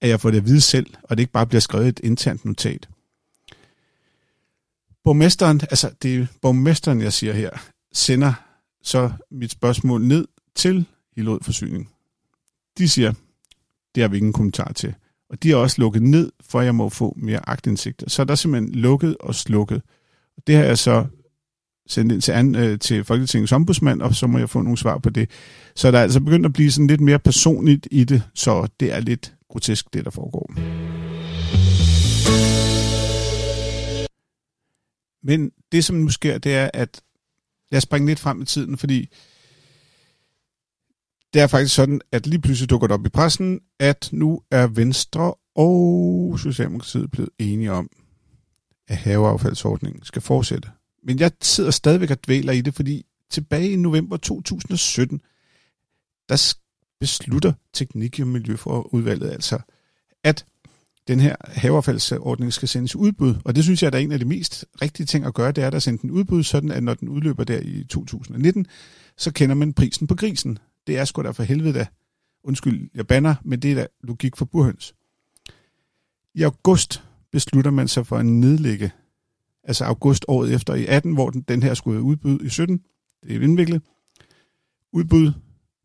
at 0.00 0.08
jeg 0.08 0.20
får 0.20 0.30
det 0.30 0.38
at 0.38 0.46
vide 0.46 0.60
selv, 0.60 0.86
og 1.02 1.16
det 1.16 1.22
ikke 1.22 1.32
bare 1.32 1.46
bliver 1.46 1.60
skrevet 1.60 1.88
et 1.88 2.00
internt 2.04 2.44
notat 2.44 2.88
borgmesteren, 5.04 5.60
altså 5.60 5.90
det 6.02 6.16
er 6.16 6.26
borgmesteren, 6.42 7.00
jeg 7.00 7.12
siger 7.12 7.32
her, 7.32 7.50
sender 7.92 8.32
så 8.82 9.10
mit 9.30 9.50
spørgsmål 9.50 10.02
ned 10.02 10.28
til 10.54 10.86
Hillerød 11.16 11.40
Forsyning. 11.42 11.90
De 12.78 12.88
siger, 12.88 13.12
det 13.94 14.00
har 14.02 14.08
vi 14.08 14.16
ingen 14.16 14.32
kommentar 14.32 14.72
til. 14.72 14.94
Og 15.30 15.42
de 15.42 15.50
har 15.50 15.56
også 15.56 15.76
lukket 15.78 16.02
ned, 16.02 16.32
for 16.42 16.60
at 16.60 16.66
jeg 16.66 16.74
må 16.74 16.88
få 16.88 17.14
mere 17.16 17.48
agtindsigt. 17.48 18.04
Så 18.06 18.24
der 18.24 18.30
er 18.30 18.36
simpelthen 18.36 18.74
lukket 18.74 19.16
og 19.20 19.34
slukket. 19.34 19.82
Det 20.46 20.56
har 20.56 20.64
jeg 20.64 20.78
så 20.78 21.06
sendt 21.90 22.12
ind 22.12 22.22
til, 22.22 22.32
an, 22.32 22.54
øh, 22.54 22.78
til 22.78 23.04
Folketingets 23.04 23.52
ombudsmand, 23.52 24.02
og 24.02 24.14
så 24.14 24.26
må 24.26 24.38
jeg 24.38 24.50
få 24.50 24.62
nogle 24.62 24.78
svar 24.78 24.98
på 24.98 25.10
det. 25.10 25.30
Så 25.74 25.90
der 25.90 25.98
er 25.98 26.02
altså 26.02 26.20
begyndt 26.20 26.46
at 26.46 26.52
blive 26.52 26.70
sådan 26.70 26.86
lidt 26.86 27.00
mere 27.00 27.18
personligt 27.18 27.88
i 27.90 28.04
det, 28.04 28.22
så 28.34 28.68
det 28.80 28.92
er 28.92 29.00
lidt 29.00 29.34
grotesk, 29.48 29.86
det 29.92 30.04
der 30.04 30.10
foregår. 30.10 30.52
Men 35.22 35.50
det, 35.72 35.84
som 35.84 35.96
nu 35.96 36.08
sker, 36.08 36.38
det 36.38 36.54
er, 36.54 36.70
at 36.74 37.00
jeg 37.70 37.82
springer 37.82 38.08
lidt 38.08 38.20
frem 38.20 38.42
i 38.42 38.44
tiden, 38.44 38.78
fordi 38.78 39.08
det 41.34 41.42
er 41.42 41.46
faktisk 41.46 41.74
sådan, 41.74 42.00
at 42.12 42.26
lige 42.26 42.40
pludselig 42.40 42.70
dukker 42.70 42.86
det 42.86 42.94
op 42.94 43.06
i 43.06 43.08
pressen, 43.08 43.60
at 43.78 44.08
nu 44.12 44.40
er 44.50 44.66
Venstre 44.66 45.34
og 45.54 46.38
Socialdemokratiet 46.38 47.10
blevet 47.10 47.30
enige 47.38 47.72
om, 47.72 47.88
at 48.88 48.96
haveaffaldsordningen 48.96 50.04
skal 50.04 50.22
fortsætte. 50.22 50.68
Men 51.02 51.18
jeg 51.18 51.32
sidder 51.42 51.70
stadigvæk 51.70 52.10
og 52.10 52.24
dvæler 52.24 52.52
i 52.52 52.60
det, 52.60 52.74
fordi 52.74 53.06
tilbage 53.30 53.70
i 53.70 53.76
november 53.76 54.16
2017, 54.16 55.20
der 56.28 56.54
beslutter 57.00 57.52
Teknik- 57.72 58.20
og 58.20 58.26
Miljøforudvalget 58.26 59.30
altså, 59.30 59.58
at 60.24 60.44
den 61.08 61.20
her 61.20 61.36
haveaffaldsordning 61.48 62.52
skal 62.52 62.68
sendes 62.68 62.96
udbud. 62.96 63.34
Og 63.44 63.56
det 63.56 63.64
synes 63.64 63.82
jeg, 63.82 63.92
der 63.92 63.98
er 63.98 64.02
en 64.02 64.12
af 64.12 64.18
de 64.18 64.24
mest 64.24 64.64
rigtige 64.82 65.06
ting 65.06 65.24
at 65.24 65.34
gøre, 65.34 65.52
det 65.52 65.64
er 65.64 65.70
at 65.70 65.82
sende 65.82 66.02
den 66.02 66.10
udbud, 66.10 66.42
sådan 66.42 66.70
at 66.70 66.82
når 66.82 66.94
den 66.94 67.08
udløber 67.08 67.44
der 67.44 67.60
i 67.60 67.84
2019, 67.84 68.66
så 69.16 69.32
kender 69.32 69.54
man 69.54 69.72
prisen 69.72 70.06
på 70.06 70.14
grisen. 70.14 70.58
Det 70.86 70.98
er 70.98 71.04
sgu 71.04 71.22
da 71.22 71.30
for 71.30 71.42
helvede 71.42 71.74
da. 71.74 71.86
Undskyld, 72.44 72.90
jeg 72.94 73.06
banner, 73.06 73.34
men 73.44 73.60
det 73.60 73.70
er 73.70 73.74
da 73.74 73.86
logik 74.02 74.36
for 74.36 74.44
burhøns. 74.44 74.94
I 76.34 76.42
august 76.42 77.02
beslutter 77.32 77.70
man 77.70 77.88
sig 77.88 78.06
for 78.06 78.16
at 78.16 78.26
nedlægge, 78.26 78.90
altså 79.64 79.84
august 79.84 80.24
året 80.28 80.54
efter 80.54 80.74
i 80.74 80.86
18, 80.86 81.14
hvor 81.14 81.30
den, 81.30 81.40
den 81.40 81.62
her 81.62 81.74
skulle 81.74 81.94
være 81.94 82.04
udbud 82.04 82.40
i 82.40 82.48
17. 82.48 82.80
Det 83.22 83.36
er 83.36 83.40
indviklet. 83.40 83.82
Udbud 84.92 85.32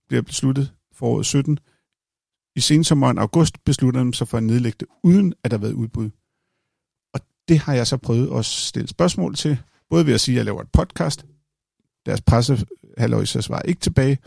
bliver 0.07 0.21
besluttet 0.21 0.73
foråret 0.93 1.25
17. 1.25 1.59
I 2.55 2.59
sensommeren 2.59 3.17
august 3.17 3.63
beslutter 3.63 4.03
man 4.03 4.13
sig 4.13 4.27
for 4.27 4.37
at 4.37 4.43
nedlægge 4.43 4.77
det, 4.79 4.87
uden 5.03 5.33
at 5.43 5.51
der 5.51 5.57
har 5.57 5.61
været 5.61 5.73
udbud. 5.73 6.09
Og 7.13 7.19
det 7.47 7.59
har 7.59 7.73
jeg 7.73 7.87
så 7.87 7.97
prøvet 7.97 8.39
at 8.39 8.45
stille 8.45 8.87
spørgsmål 8.87 9.35
til, 9.35 9.57
både 9.89 10.05
ved 10.05 10.13
at 10.13 10.21
sige, 10.21 10.35
at 10.35 10.37
jeg 10.37 10.45
laver 10.45 10.61
et 10.61 10.71
podcast. 10.71 11.25
Deres 12.05 12.21
presse 12.21 12.65
så 13.25 13.41
svarer 13.41 13.61
ikke 13.61 13.81
tilbage. 13.81 14.17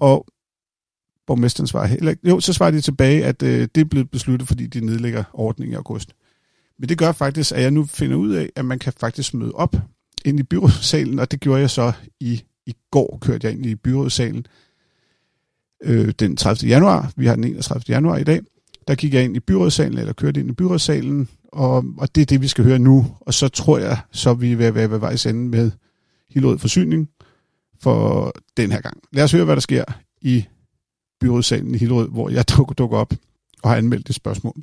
Og 0.00 0.26
borgmesteren 1.26 1.66
svarer 1.66 1.86
heller 1.86 2.10
ikke. 2.10 2.28
Jo, 2.28 2.40
så 2.40 2.52
svarer 2.52 2.70
de 2.70 2.80
tilbage, 2.80 3.24
at 3.24 3.42
øh, 3.42 3.68
det 3.74 3.80
er 3.80 3.84
blevet 3.84 4.10
besluttet, 4.10 4.48
fordi 4.48 4.66
de 4.66 4.80
nedlægger 4.80 5.24
ordningen 5.32 5.72
i 5.72 5.76
august. 5.76 6.14
Men 6.78 6.88
det 6.88 6.98
gør 6.98 7.12
faktisk, 7.12 7.52
at 7.52 7.62
jeg 7.62 7.70
nu 7.70 7.84
finder 7.84 8.16
ud 8.16 8.30
af, 8.30 8.50
at 8.56 8.64
man 8.64 8.78
kan 8.78 8.92
faktisk 8.92 9.34
møde 9.34 9.52
op 9.52 9.76
ind 10.24 10.40
i 10.40 10.42
byrådssalen, 10.42 11.18
og 11.18 11.30
det 11.30 11.40
gjorde 11.40 11.60
jeg 11.60 11.70
så 11.70 11.92
i, 12.20 12.42
i 12.66 12.74
går, 12.90 13.18
kørte 13.20 13.46
jeg 13.46 13.56
ind 13.56 13.66
i 13.66 13.74
byrådssalen 13.74 14.46
øh, 15.82 16.08
den 16.18 16.36
30. 16.36 16.68
januar. 16.68 17.12
Vi 17.16 17.26
har 17.26 17.34
den 17.34 17.44
31. 17.44 17.82
januar 17.88 18.16
i 18.16 18.24
dag. 18.24 18.40
Der 18.88 18.94
gik 18.94 19.14
jeg 19.14 19.24
ind 19.24 19.36
i 19.36 19.40
byrådssalen, 19.40 19.98
eller 19.98 20.12
kørte 20.12 20.40
ind 20.40 20.50
i 20.50 20.52
byrådssalen, 20.52 21.28
og, 21.52 21.84
og 21.98 22.14
det 22.14 22.20
er 22.20 22.26
det, 22.26 22.42
vi 22.42 22.48
skal 22.48 22.64
høre 22.64 22.78
nu. 22.78 23.06
Og 23.20 23.34
så 23.34 23.48
tror 23.48 23.78
jeg, 23.78 23.98
så 24.12 24.34
vi 24.34 24.54
vil 24.54 24.74
være 24.74 24.90
ved 24.90 24.98
vejs 24.98 25.26
ende 25.26 25.48
med 25.48 25.70
Hillerød 26.30 26.58
Forsyning 26.58 27.10
for 27.82 28.32
den 28.56 28.72
her 28.72 28.80
gang. 28.80 29.00
Lad 29.12 29.24
os 29.24 29.32
høre, 29.32 29.44
hvad 29.44 29.56
der 29.56 29.60
sker 29.60 29.84
i 30.22 30.44
byrådssalen 31.20 31.74
i 31.74 31.78
Hillerød, 31.78 32.08
hvor 32.08 32.28
jeg 32.28 32.44
dukker 32.78 32.96
op 32.96 33.14
og 33.62 33.70
har 33.70 33.76
anmeldt 33.76 34.06
det 34.06 34.14
spørgsmål. 34.14 34.62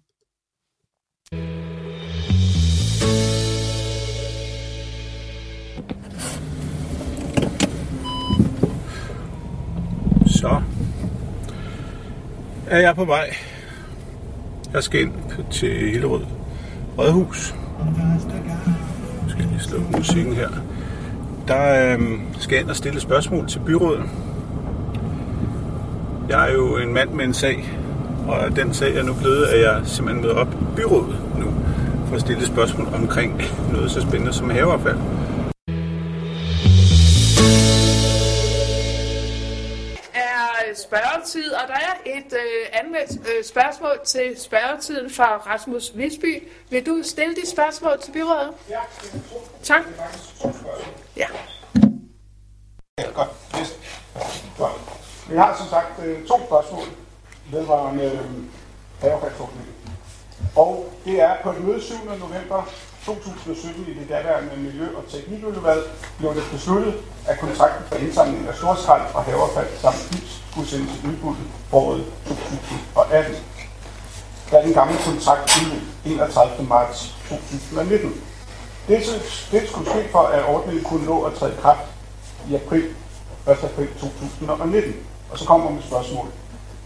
Er 12.74 12.80
jeg 12.80 12.96
på 12.96 13.06
vej. 13.06 13.36
Jeg 14.74 14.84
skal 14.84 15.02
ind 15.02 15.14
til 15.52 15.92
Hillerød 15.92 16.22
Rådhus. 16.98 17.56
Jeg 19.24 19.30
skal 19.30 19.46
lige 19.46 19.60
slå 19.60 19.80
musikken 19.98 20.34
her. 20.34 20.50
Der 21.48 21.94
øhm, 21.94 22.22
skal 22.40 22.56
jeg 22.56 22.62
ind 22.62 22.70
og 22.70 22.76
stille 22.76 23.00
spørgsmål 23.00 23.48
til 23.48 23.60
byrådet. 23.60 24.04
Jeg 26.30 26.50
er 26.50 26.54
jo 26.54 26.78
en 26.78 26.94
mand 26.94 27.10
med 27.10 27.26
en 27.26 27.34
sag, 27.34 27.70
og 28.28 28.56
den 28.56 28.74
sag 28.74 28.98
er 28.98 29.04
nu 29.04 29.14
blevet, 29.14 29.46
at 29.46 29.62
jeg 29.62 29.82
simpelthen 29.84 30.24
møder 30.24 30.36
op 30.36 30.54
i 30.54 30.76
byrådet 30.76 31.16
nu 31.40 31.54
for 32.08 32.16
at 32.16 32.22
stille 32.22 32.46
spørgsmål 32.46 32.88
omkring 32.94 33.42
noget 33.72 33.92
så 33.92 34.02
spændende 34.02 34.34
som 34.34 34.50
haveaffald. 34.50 34.98
Spørgetid, 41.14 41.52
og 41.52 41.68
der 41.68 41.74
er 41.74 41.94
et 42.06 42.34
øh, 42.34 42.68
anmeldt 42.74 43.28
øh, 43.28 43.44
spørgsmål 43.44 44.00
til 44.06 44.36
spørgetiden 44.38 45.10
fra 45.10 45.38
Rasmus 45.38 45.92
Visby. 45.96 46.48
Vil 46.70 46.86
du 46.86 47.02
stille 47.04 47.36
de 47.36 47.50
spørgsmål 47.50 48.02
til 48.02 48.12
byrådet? 48.12 48.50
Ja, 48.70 48.80
tak. 49.64 49.82
Ja. 51.18 51.28
Ja, 52.98 53.04
godt. 53.14 53.30
Yes. 53.60 53.80
godt. 54.58 54.82
Vi 55.30 55.36
har 55.36 55.58
som 55.58 55.68
sagt 55.68 56.06
øh, 56.06 56.28
to 56.28 56.40
spørgsmål 56.46 56.84
vedrørende 57.52 58.04
øh, 58.04 58.20
havefaldsordningen. 59.02 59.74
Og 60.56 60.94
det 61.06 61.22
er 61.22 61.36
på 61.44 61.52
et 61.52 61.64
møde 61.64 61.82
7. 61.82 61.96
november 62.20 62.70
2017 63.06 63.86
i 63.88 63.94
det 64.00 64.10
daværende 64.10 64.56
Miljø- 64.58 64.96
og 64.98 65.04
Teknikudvalg 65.12 65.84
blev 66.18 66.36
det 66.36 66.44
besluttet, 66.52 66.94
at 67.28 67.40
kontrakten 67.40 67.84
for 67.88 67.96
indsamling 67.96 68.48
af 68.48 68.56
storskrald 68.56 69.02
og 69.14 69.24
haverfald 69.24 69.68
samt 69.82 70.08
gips 70.12 70.42
skulle 70.52 70.68
sendes 70.70 70.92
i 71.04 71.08
udbud 71.08 71.36
foråret 71.70 72.06
2018. 72.28 73.36
Da 74.52 74.62
den 74.66 74.74
gamle 74.74 74.98
kontrakt 75.06 75.62
udløb 75.62 75.82
31. 76.06 76.68
marts 76.68 77.16
2019. 77.30 78.22
Det, 78.88 78.98
det 79.52 79.70
skulle 79.70 79.90
ske 79.90 80.10
for, 80.12 80.20
at 80.20 80.46
ordningen 80.46 80.84
kunne 80.84 81.06
nå 81.06 81.24
at 81.24 81.34
træde 81.34 81.54
i 81.54 81.62
kraft 81.62 81.86
i 82.50 82.56
april 82.56 82.84
1. 82.84 83.58
april 83.64 83.88
2019. 84.00 84.96
Og 85.32 85.40
så 85.40 85.46
kommer 85.46 85.72
mit 85.72 85.84
spørgsmål. 85.84 86.26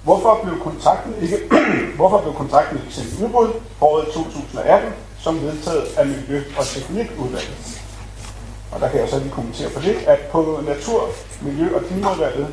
Hvorfor 0.04 0.40
blev 0.44 0.60
kontrakten 0.60 1.16
ikke, 1.22 1.38
hvorfor 1.98 2.22
blev 2.22 2.34
kontrakten 2.34 2.78
ikke 2.78 2.96
sendt 2.96 3.20
i 3.20 3.24
udbud 3.24 3.50
foråret 3.80 4.08
2018, 4.14 4.94
som 5.28 5.42
vedtaget 5.42 5.86
af 5.98 6.06
Miljø- 6.06 6.44
og 6.58 6.66
Teknikudvalget? 6.66 7.82
Og 8.72 8.82
der 8.82 8.90
kan 8.90 9.00
jeg 9.00 9.10
så 9.10 9.20
lige 9.20 9.32
kommentere 9.32 9.70
på 9.70 9.82
det, 9.82 9.96
at 10.08 10.20
på 10.32 10.60
Natur-, 10.66 11.10
Miljø- 11.42 11.76
og 11.76 11.82
Klimaudvalget 11.86 12.48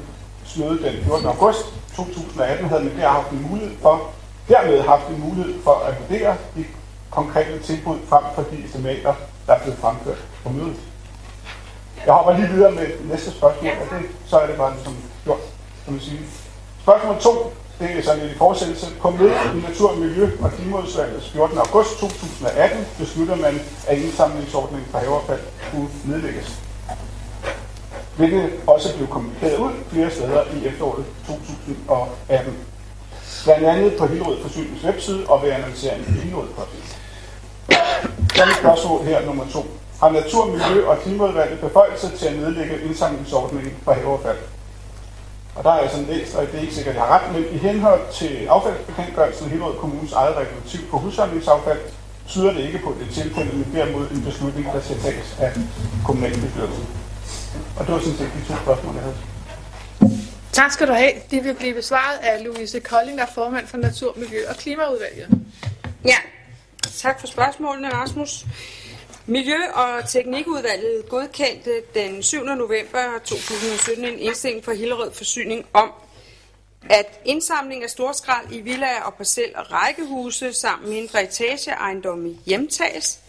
møde 0.58 0.82
den 0.82 1.04
14. 1.04 1.26
august 1.26 1.58
2018 1.96 2.68
havde 2.68 2.84
man 2.84 2.96
der 2.96 3.08
haft 3.08 3.30
en 3.30 3.46
mulighed 3.50 3.76
for, 3.82 4.12
dermed 4.48 4.80
haft 4.80 5.08
en 5.08 5.20
mulighed 5.20 5.62
for 5.64 5.74
at 5.74 5.94
vurdere 6.00 6.36
de 6.56 6.64
konkrete 7.10 7.58
tilbud 7.58 7.98
frem 8.08 8.24
for 8.34 8.42
de 8.42 8.64
estimater, 8.64 9.14
der 9.46 9.58
blev 9.58 9.74
fremført 9.76 10.24
på 10.44 10.48
mødet. 10.48 10.76
Jeg 12.06 12.14
hopper 12.14 12.32
lige 12.36 12.48
videre 12.48 12.72
med 12.72 12.86
næste 13.04 13.30
spørgsmål, 13.30 13.70
og 13.70 13.98
det, 13.98 14.08
så 14.26 14.38
er 14.38 14.46
det 14.46 14.56
bare 14.56 14.74
som 14.84 14.96
gjort, 15.24 15.38
kan 15.84 15.92
man 15.92 16.02
sige. 16.02 16.20
Spørgsmål 16.82 17.20
2, 17.20 17.52
det 17.80 17.98
er 17.98 18.02
sådan 18.02 18.22
lidt 18.22 18.32
i 18.32 18.38
fortsættelse. 18.38 18.86
På 19.00 19.10
mødet 19.10 19.36
i 19.54 19.68
Natur, 19.68 19.94
Miljø 19.94 20.30
og 20.42 20.52
Klimaudvalget 20.52 21.22
14. 21.32 21.58
august 21.58 21.98
2018 21.98 22.86
beslutter 22.98 23.36
man, 23.36 23.60
at 23.86 23.98
indsamlingsordningen 23.98 24.88
for 24.90 24.98
haveaffald 24.98 25.40
kunne 25.70 25.88
nedlægges 26.04 26.60
hvilket 28.16 28.50
også 28.66 28.96
blev 28.96 29.08
kommunikeret 29.08 29.58
ud 29.58 29.72
flere 29.88 30.10
steder 30.10 30.42
i 30.56 30.66
efteråret 30.66 31.04
2018. 31.26 32.54
Blandt 33.44 33.64
andet 33.64 33.96
på 33.98 34.06
Hillerød 34.06 34.42
Forsynings 34.42 34.84
webside 34.84 35.26
og 35.26 35.42
ved 35.42 35.50
annoncering 35.50 36.00
i 36.08 36.10
Hillerød 36.10 36.48
Podcast. 36.48 36.98
Så 38.36 38.42
er 38.42 38.54
spørgsmål 38.60 39.04
her 39.04 39.26
nummer 39.26 39.44
to. 39.52 39.66
Har 40.00 40.10
Natur, 40.10 40.46
Miljø 40.46 40.86
og 40.86 40.98
Klimaudvalget 40.98 41.60
beføjelse 41.60 42.16
til 42.16 42.26
at 42.26 42.36
nedlægge 42.36 42.80
indsamlingsordningen 42.82 43.72
for 43.84 43.92
haveaffald? 43.92 44.38
Og 45.54 45.64
der 45.64 45.70
er 45.70 45.80
jeg 45.80 45.90
sådan 45.90 46.06
læst, 46.06 46.34
og 46.34 46.46
det 46.46 46.54
er 46.54 46.60
ikke 46.60 46.74
sikkert, 46.74 46.94
at 46.94 47.00
jeg 47.00 47.08
har 47.08 47.18
ret, 47.18 47.32
men 47.32 47.44
i 47.54 47.58
henhold 47.58 48.00
til 48.12 48.46
affaldsbekendtgørelsen 48.46 49.50
Hillerød 49.50 49.76
Kommunes 49.78 50.12
eget 50.12 50.36
regulativ 50.36 50.80
på 50.90 50.98
husholdningsaffald, 50.98 51.80
tyder 52.28 52.52
det 52.52 52.60
ikke 52.60 52.78
på 52.78 52.96
det 53.00 53.14
tilfælde, 53.14 53.56
men 53.56 53.70
derimod 53.74 54.10
en 54.10 54.22
beslutning, 54.22 54.66
der 54.72 54.80
skal 54.80 54.98
tages 55.00 55.36
af 55.40 55.52
kommunalbestyrelsen. 56.04 56.86
Og 57.78 57.86
det 57.86 57.94
var 57.94 58.00
sådan 58.00 58.18
set 58.18 58.30
de 58.34 58.52
to 58.52 58.58
spørgsmål, 58.62 58.94
jeg 58.94 59.02
havde. 59.02 59.16
Tak 60.52 60.72
skal 60.72 60.88
du 60.88 60.92
have. 60.92 61.12
De 61.30 61.40
vil 61.40 61.54
blive 61.54 61.74
besvaret 61.74 62.18
af 62.22 62.44
Louise 62.44 62.80
Kolding, 62.80 63.18
der 63.18 63.24
er 63.24 63.32
formand 63.34 63.66
for 63.66 63.76
Natur, 63.76 64.14
Miljø 64.16 64.38
og 64.48 64.56
Klimaudvalget. 64.56 65.28
Ja, 66.04 66.16
tak 66.96 67.20
for 67.20 67.26
spørgsmålene, 67.26 67.88
Rasmus. 67.88 68.44
Miljø- 69.26 69.72
og 69.74 70.08
Teknikudvalget 70.08 71.08
godkendte 71.08 71.82
den 71.94 72.22
7. 72.22 72.44
november 72.44 73.18
2017 73.24 74.04
en 74.04 74.18
indstilling 74.18 74.64
for 74.64 74.72
Hillerød 74.72 75.12
Forsyning 75.12 75.66
om, 75.72 75.92
at 76.90 77.20
indsamling 77.24 77.82
af 77.82 77.90
storskrald 77.90 78.46
i 78.52 78.60
villaer 78.60 79.02
og 79.02 79.14
parcel- 79.14 79.56
og 79.56 79.72
rækkehuse 79.72 80.52
samt 80.52 80.88
mindre 80.88 81.22
etageejendomme 81.24 82.36
hjemtages, 82.46 83.20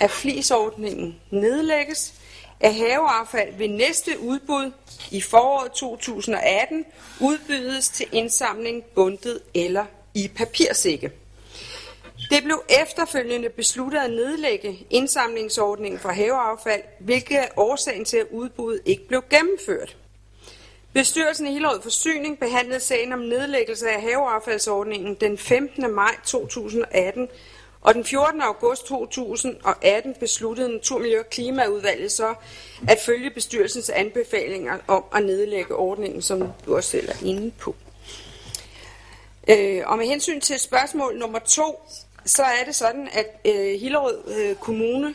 at 0.00 0.10
flisordningen 0.10 1.20
nedlægges, 1.30 2.14
at 2.60 2.74
haveaffald 2.74 3.56
ved 3.56 3.68
næste 3.68 4.20
udbud 4.20 4.72
i 5.10 5.20
foråret 5.20 5.72
2018 5.72 6.84
udbydes 7.20 7.88
til 7.88 8.06
indsamling 8.12 8.84
bundet 8.84 9.40
eller 9.54 9.84
i 10.14 10.28
papirsække. 10.28 11.12
Det 12.30 12.44
blev 12.44 12.62
efterfølgende 12.82 13.48
besluttet 13.48 13.98
at 13.98 14.10
nedlægge 14.10 14.86
indsamlingsordningen 14.90 16.00
for 16.00 16.08
haveaffald, 16.08 16.82
hvilket 16.98 17.38
er 17.38 17.48
årsagen 17.56 18.04
til, 18.04 18.16
at 18.16 18.26
udbuddet 18.30 18.82
ikke 18.84 19.08
blev 19.08 19.24
gennemført. 19.30 19.96
Bestyrelsen 20.92 21.46
i 21.46 21.52
Hillerød 21.52 21.82
Forsyning 21.82 22.38
behandlede 22.38 22.80
sagen 22.80 23.12
om 23.12 23.18
nedlæggelse 23.18 23.88
af 23.88 24.02
haveaffaldsordningen 24.02 25.14
den 25.14 25.38
15. 25.38 25.94
maj 25.94 26.14
2018, 26.24 27.28
og 27.80 27.94
den 27.94 28.04
14. 28.04 28.40
august 28.40 28.86
2018 28.86 30.14
besluttede 30.14 30.68
Naturmiljø- 30.68 31.18
og 31.18 31.30
Klimaudvalget 31.30 32.12
så 32.12 32.34
at 32.88 32.98
følge 33.06 33.30
bestyrelsens 33.30 33.90
anbefalinger 33.90 34.78
om 34.88 35.04
at 35.14 35.22
nedlægge 35.22 35.74
ordningen, 35.74 36.22
som 36.22 36.52
du 36.66 36.76
også 36.76 36.90
selv 36.90 37.08
er 37.08 37.26
inde 37.26 37.50
på. 37.50 37.74
Øh, 39.48 39.82
og 39.86 39.98
med 39.98 40.06
hensyn 40.06 40.40
til 40.40 40.58
spørgsmål 40.58 41.18
nummer 41.18 41.38
to, 41.38 41.80
så 42.26 42.42
er 42.42 42.64
det 42.66 42.74
sådan, 42.74 43.08
at 43.12 43.40
øh, 43.44 43.80
Hillerød 43.80 44.18
øh, 44.38 44.56
Kommune 44.56 45.14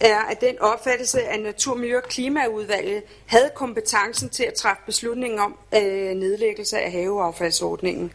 er 0.00 0.18
at 0.18 0.40
den 0.40 0.58
opfattelse, 0.58 1.22
at 1.22 1.40
Natur, 1.40 1.74
Miljø- 1.74 1.96
og 1.96 2.02
Klimaudvalget 2.02 3.02
havde 3.26 3.50
kompetencen 3.54 4.28
til 4.28 4.44
at 4.44 4.54
træffe 4.54 4.82
beslutningen 4.86 5.38
om 5.38 5.58
øh, 5.74 6.14
nedlæggelse 6.14 6.78
af 6.78 6.92
haveaffaldsordningen. 6.92 8.12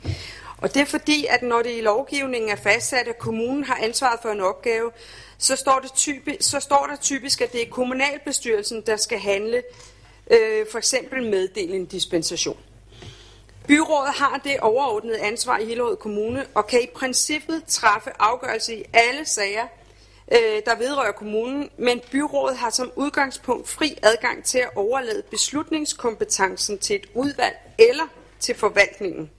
Og 0.58 0.74
det 0.74 0.82
er 0.82 0.86
fordi, 0.86 1.25
at 1.30 1.41
når 1.41 1.62
det 1.62 1.77
i 1.77 1.82
lovgivningen 1.82 2.50
er 2.50 2.56
fastsat, 2.56 3.08
at 3.08 3.20
kommunen 3.20 3.63
har 3.63 3.80
ansvaret 3.82 4.20
for 4.22 4.30
en 4.30 4.41
opgave, 4.41 4.91
så 5.38 5.56
står, 5.56 5.80
det 5.80 5.94
typisk, 5.94 6.38
så 6.50 6.60
står 6.60 6.88
der 6.89 6.96
typisk, 6.96 7.41
at 7.41 7.51
det 7.51 7.62
er 7.62 7.70
kommunalbestyrelsen, 7.70 8.82
der 8.86 8.98
skal 8.98 9.20
handle, 9.20 9.63
øh, 10.32 10.65
for 10.72 10.77
eksempel 10.77 11.24
meddele 11.24 11.75
en 11.75 11.86
dispensation. 11.86 12.58
Byrådet 13.68 14.13
har 14.13 14.41
det 14.44 14.60
overordnede 14.60 15.20
ansvar 15.20 15.58
i 15.58 15.65
Hillerød 15.65 15.98
Kommune 15.98 16.46
og 16.56 16.68
kan 16.68 16.82
i 16.82 16.88
princippet 16.96 17.63
træffe 17.68 18.10
afgørelse 18.20 18.75
i 18.75 18.84
alle 18.94 19.25
sager, 19.25 19.68
øh, 20.32 20.62
der 20.65 20.75
vedrører 20.75 21.12
kommunen, 21.12 21.70
men 21.77 22.01
byrådet 22.12 22.58
har 22.58 22.70
som 22.70 22.91
udgangspunkt 22.96 23.70
fri 23.70 23.98
adgang 24.03 24.44
til 24.44 24.58
at 24.58 24.70
overlade 24.75 25.24
beslutningskompetencen 25.32 26.77
til 26.77 26.96
et 26.96 27.06
udvalg 27.15 27.56
eller 27.80 28.08
til 28.39 28.56
forvaltningen. 28.56 29.32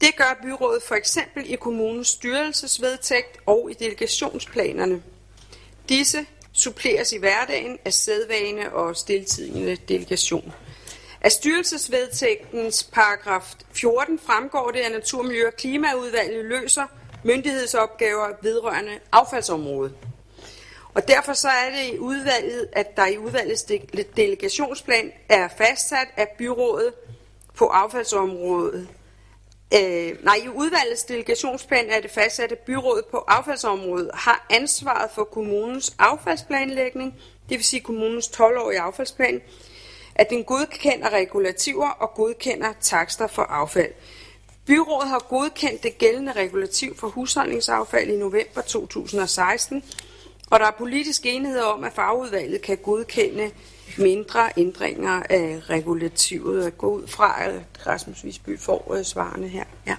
Det 0.00 0.16
gør 0.16 0.40
byrådet 0.42 0.82
for 0.82 0.94
eksempel 0.94 1.50
i 1.52 1.56
kommunens 1.56 2.08
styrelsesvedtægt 2.08 3.38
og 3.46 3.70
i 3.70 3.74
delegationsplanerne. 3.74 5.02
Disse 5.88 6.26
suppleres 6.52 7.12
i 7.12 7.18
hverdagen 7.18 7.78
af 7.84 7.92
sædvane 7.92 8.72
og 8.72 8.96
stiltidende 8.96 9.76
delegation. 9.76 10.52
Af 11.24 11.32
styrelsesvedtægtens 11.32 12.84
paragraf 12.92 13.54
14 13.72 14.18
fremgår 14.18 14.70
det, 14.70 14.80
at 14.80 14.92
Natur, 14.92 15.22
Miljø 15.22 15.46
og 15.46 15.56
Klimaudvalget 15.56 16.44
løser 16.44 16.86
myndighedsopgaver 17.24 18.28
vedrørende 18.42 18.98
affaldsområdet. 19.12 19.94
Og 20.94 21.08
derfor 21.08 21.32
så 21.32 21.48
er 21.48 21.70
det 21.70 21.94
i 21.94 21.98
udvalget, 21.98 22.68
at 22.72 22.96
der 22.96 23.06
i 23.06 23.18
udvalgets 23.18 23.64
delegationsplan 24.16 25.12
er 25.28 25.48
fastsat, 25.58 26.08
at 26.16 26.28
byrådet 26.38 26.94
på 27.54 27.66
affaldsområdet 27.66 28.88
Øh, 29.74 30.24
nej, 30.24 30.34
i 30.44 30.48
udvalgets 30.48 31.04
delegationsplan 31.04 31.90
er 31.90 32.00
det 32.00 32.10
fastsat, 32.10 32.52
at 32.52 32.58
byrådet 32.58 33.04
på 33.04 33.24
affaldsområdet 33.28 34.10
har 34.14 34.46
ansvaret 34.50 35.10
for 35.14 35.24
kommunens 35.24 35.96
affaldsplanlægning, 35.98 37.14
det 37.48 37.56
vil 37.58 37.64
sige 37.64 37.80
kommunens 37.80 38.26
12-årige 38.26 38.80
affaldsplan, 38.80 39.40
at 40.14 40.30
den 40.30 40.44
godkender 40.44 41.10
regulativer 41.10 41.88
og 41.88 42.14
godkender 42.14 42.72
takster 42.80 43.26
for 43.26 43.42
affald. 43.42 43.92
Byrådet 44.66 45.08
har 45.08 45.18
godkendt 45.18 45.82
det 45.82 45.98
gældende 45.98 46.32
regulativ 46.32 46.96
for 46.96 47.08
husholdningsaffald 47.08 48.10
i 48.10 48.16
november 48.16 48.60
2016, 48.60 49.84
og 50.50 50.60
der 50.60 50.66
er 50.66 50.70
politisk 50.78 51.26
enighed 51.26 51.60
om, 51.60 51.84
at 51.84 51.92
fagudvalget 51.92 52.62
kan 52.62 52.76
godkende 52.76 53.50
mindre 53.98 54.50
ændringer 54.56 55.22
af 55.30 55.60
regulativet. 55.70 56.64
Jeg 56.64 56.76
går 56.76 56.88
ud 56.88 57.06
fra, 57.06 57.44
at 57.44 57.52
Rasmus 57.86 58.24
Visby 58.24 58.58
får 58.58 58.94
øh, 58.94 59.04
svarene 59.04 59.48
her. 59.48 59.64
Ja. 59.86 59.96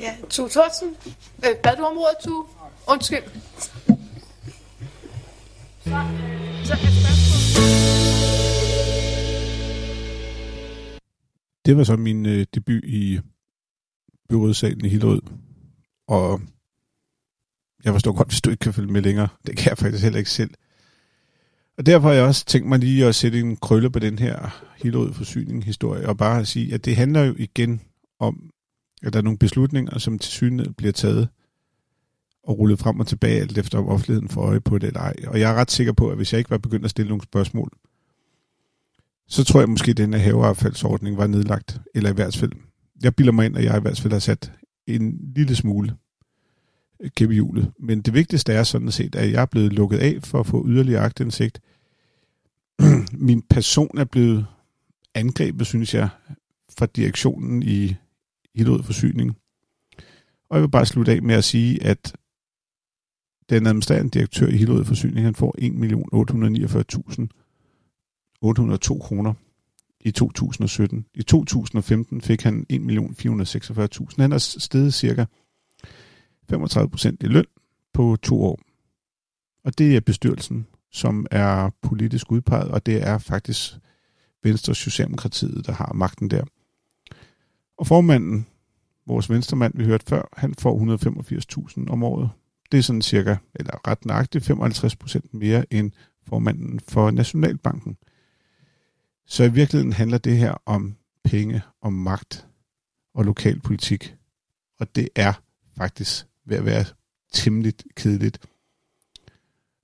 Ja, 0.00 0.14
Tu 0.30 0.48
Thorsen. 0.48 0.96
Øh, 1.46 1.56
bad 1.56 1.76
du 1.76 1.84
om 1.84 1.98
ordet, 1.98 2.16
Tu? 2.24 2.46
Undskyld. 2.86 3.22
Så, 5.84 5.90
øh, 5.90 6.66
så 6.66 7.87
Det 11.68 11.76
var 11.76 11.84
så 11.84 11.96
min 11.96 12.26
øh, 12.26 12.46
debut 12.54 12.84
i 12.84 13.20
byrådssalen 14.28 14.84
i 14.84 14.88
Hillerød. 14.88 15.20
Og 16.06 16.40
jeg 17.84 17.92
forstår 17.92 18.12
godt, 18.12 18.28
hvis 18.28 18.40
du 18.40 18.50
ikke 18.50 18.60
kan 18.60 18.72
følge 18.72 18.92
med 18.92 19.02
længere. 19.02 19.28
Det 19.46 19.56
kan 19.56 19.70
jeg 19.70 19.78
faktisk 19.78 20.04
heller 20.04 20.18
ikke 20.18 20.30
selv. 20.30 20.50
Og 21.78 21.86
derfor 21.86 22.08
har 22.08 22.14
jeg 22.14 22.24
også 22.24 22.44
tænkt 22.44 22.68
mig 22.68 22.78
lige 22.78 23.06
at 23.06 23.14
sætte 23.14 23.40
en 23.40 23.56
krølle 23.56 23.90
på 23.90 23.98
den 23.98 24.18
her 24.18 24.64
Hillerød 24.82 25.12
forsyning 25.12 25.64
historie, 25.64 26.08
og 26.08 26.16
bare 26.16 26.44
sige, 26.44 26.74
at 26.74 26.84
det 26.84 26.96
handler 26.96 27.24
jo 27.24 27.34
igen 27.38 27.80
om, 28.20 28.50
at 29.02 29.12
der 29.12 29.18
er 29.18 29.22
nogle 29.22 29.38
beslutninger, 29.38 29.98
som 29.98 30.18
til 30.18 30.30
syne 30.30 30.74
bliver 30.76 30.92
taget 30.92 31.28
og 32.42 32.58
rullet 32.58 32.78
frem 32.78 33.00
og 33.00 33.06
tilbage, 33.06 33.40
alt 33.40 33.58
efter 33.58 33.78
om 33.78 33.88
offentligheden 33.88 34.28
får 34.28 34.42
øje 34.42 34.60
på 34.60 34.78
det 34.78 34.86
eller 34.86 35.00
ej. 35.00 35.14
Og 35.26 35.40
jeg 35.40 35.50
er 35.50 35.54
ret 35.54 35.70
sikker 35.70 35.92
på, 35.92 36.10
at 36.10 36.16
hvis 36.16 36.32
jeg 36.32 36.38
ikke 36.38 36.50
var 36.50 36.58
begyndt 36.58 36.84
at 36.84 36.90
stille 36.90 37.08
nogle 37.08 37.24
spørgsmål, 37.24 37.72
så 39.28 39.44
tror 39.44 39.60
jeg 39.60 39.68
måske, 39.68 39.90
at 39.90 39.96
den 39.96 40.14
her 40.14 40.20
haveaffaldsordning 40.20 41.16
var 41.16 41.26
nedlagt, 41.26 41.80
eller 41.94 42.10
i 42.10 42.14
hvert 42.14 42.36
fald, 42.36 42.52
jeg 43.02 43.14
bilder 43.14 43.32
mig 43.32 43.46
ind, 43.46 43.56
at 43.56 43.64
jeg 43.64 43.76
i 43.76 43.80
hvert 43.80 44.00
fald 44.00 44.12
har 44.12 44.20
sat 44.20 44.52
en 44.86 45.32
lille 45.34 45.56
smule 45.56 45.96
øh, 47.00 47.10
gennem 47.16 47.32
hjulet. 47.32 47.72
Men 47.78 48.02
det 48.02 48.14
vigtigste 48.14 48.52
er 48.52 48.62
sådan 48.62 48.90
set, 48.92 49.14
at 49.14 49.32
jeg 49.32 49.42
er 49.42 49.46
blevet 49.46 49.72
lukket 49.72 49.98
af 49.98 50.18
for 50.24 50.40
at 50.40 50.46
få 50.46 50.68
yderligere 50.68 51.04
agtindsigt. 51.04 51.60
Min 53.12 53.42
person 53.42 53.98
er 53.98 54.04
blevet 54.04 54.46
angrebet, 55.14 55.66
synes 55.66 55.94
jeg, 55.94 56.08
fra 56.78 56.86
direktionen 56.86 57.62
i 57.62 57.96
Hillerød 58.54 58.82
Forsyning. 58.82 59.36
Og 60.50 60.56
jeg 60.56 60.62
vil 60.62 60.70
bare 60.70 60.86
slutte 60.86 61.12
af 61.12 61.22
med 61.22 61.34
at 61.34 61.44
sige, 61.44 61.82
at 61.82 62.16
den 63.50 63.66
administrerende 63.66 64.10
direktør 64.10 64.46
i 64.46 64.56
Hillerød 64.56 64.84
Forsyning, 64.84 65.24
han 65.24 65.34
får 65.34 65.54
1.849.000 67.20 67.47
802 68.40 68.98
kroner 68.98 69.34
i 70.00 70.10
2017. 70.10 71.06
I 71.14 71.22
2015 71.22 72.20
fik 72.20 72.42
han 72.42 72.66
1.446.000. 72.72 74.20
Han 74.20 74.30
har 74.30 74.38
steget 74.38 74.94
cirka 74.94 75.24
35 76.50 76.90
procent 76.90 77.22
i 77.22 77.26
løn 77.26 77.44
på 77.92 78.16
to 78.22 78.42
år. 78.42 78.60
Og 79.64 79.78
det 79.78 79.96
er 79.96 80.00
bestyrelsen, 80.00 80.66
som 80.92 81.26
er 81.30 81.70
politisk 81.82 82.32
udpeget, 82.32 82.70
og 82.70 82.86
det 82.86 83.06
er 83.06 83.18
faktisk 83.18 83.72
Venstre 84.42 84.74
Socialdemokratiet, 84.74 85.66
der 85.66 85.72
har 85.72 85.92
magten 85.92 86.30
der. 86.30 86.44
Og 87.78 87.86
formanden, 87.86 88.46
vores 89.06 89.30
venstremand, 89.30 89.72
vi 89.76 89.84
hørte 89.84 90.06
før, 90.06 90.28
han 90.32 90.54
får 90.54 90.96
185.000 91.86 91.90
om 91.90 92.02
året. 92.02 92.30
Det 92.72 92.78
er 92.78 92.82
sådan 92.82 93.02
cirka, 93.02 93.36
eller 93.54 93.88
ret 93.88 94.06
nøjagtigt, 94.06 94.44
55 94.44 94.96
procent 94.96 95.34
mere 95.34 95.74
end 95.74 95.92
formanden 96.26 96.80
for 96.80 97.10
Nationalbanken. 97.10 97.96
Så 99.28 99.44
i 99.44 99.52
virkeligheden 99.52 99.92
handler 99.92 100.18
det 100.18 100.36
her 100.36 100.62
om 100.66 100.96
penge, 101.24 101.62
og 101.80 101.92
magt 101.92 102.46
og 103.14 103.24
lokalpolitik. 103.24 104.16
Og 104.80 104.96
det 104.96 105.08
er 105.16 105.32
faktisk 105.76 106.26
ved 106.44 106.56
at 106.56 106.64
være 106.64 106.84
temmelig 107.32 107.74
kedeligt. 107.96 108.38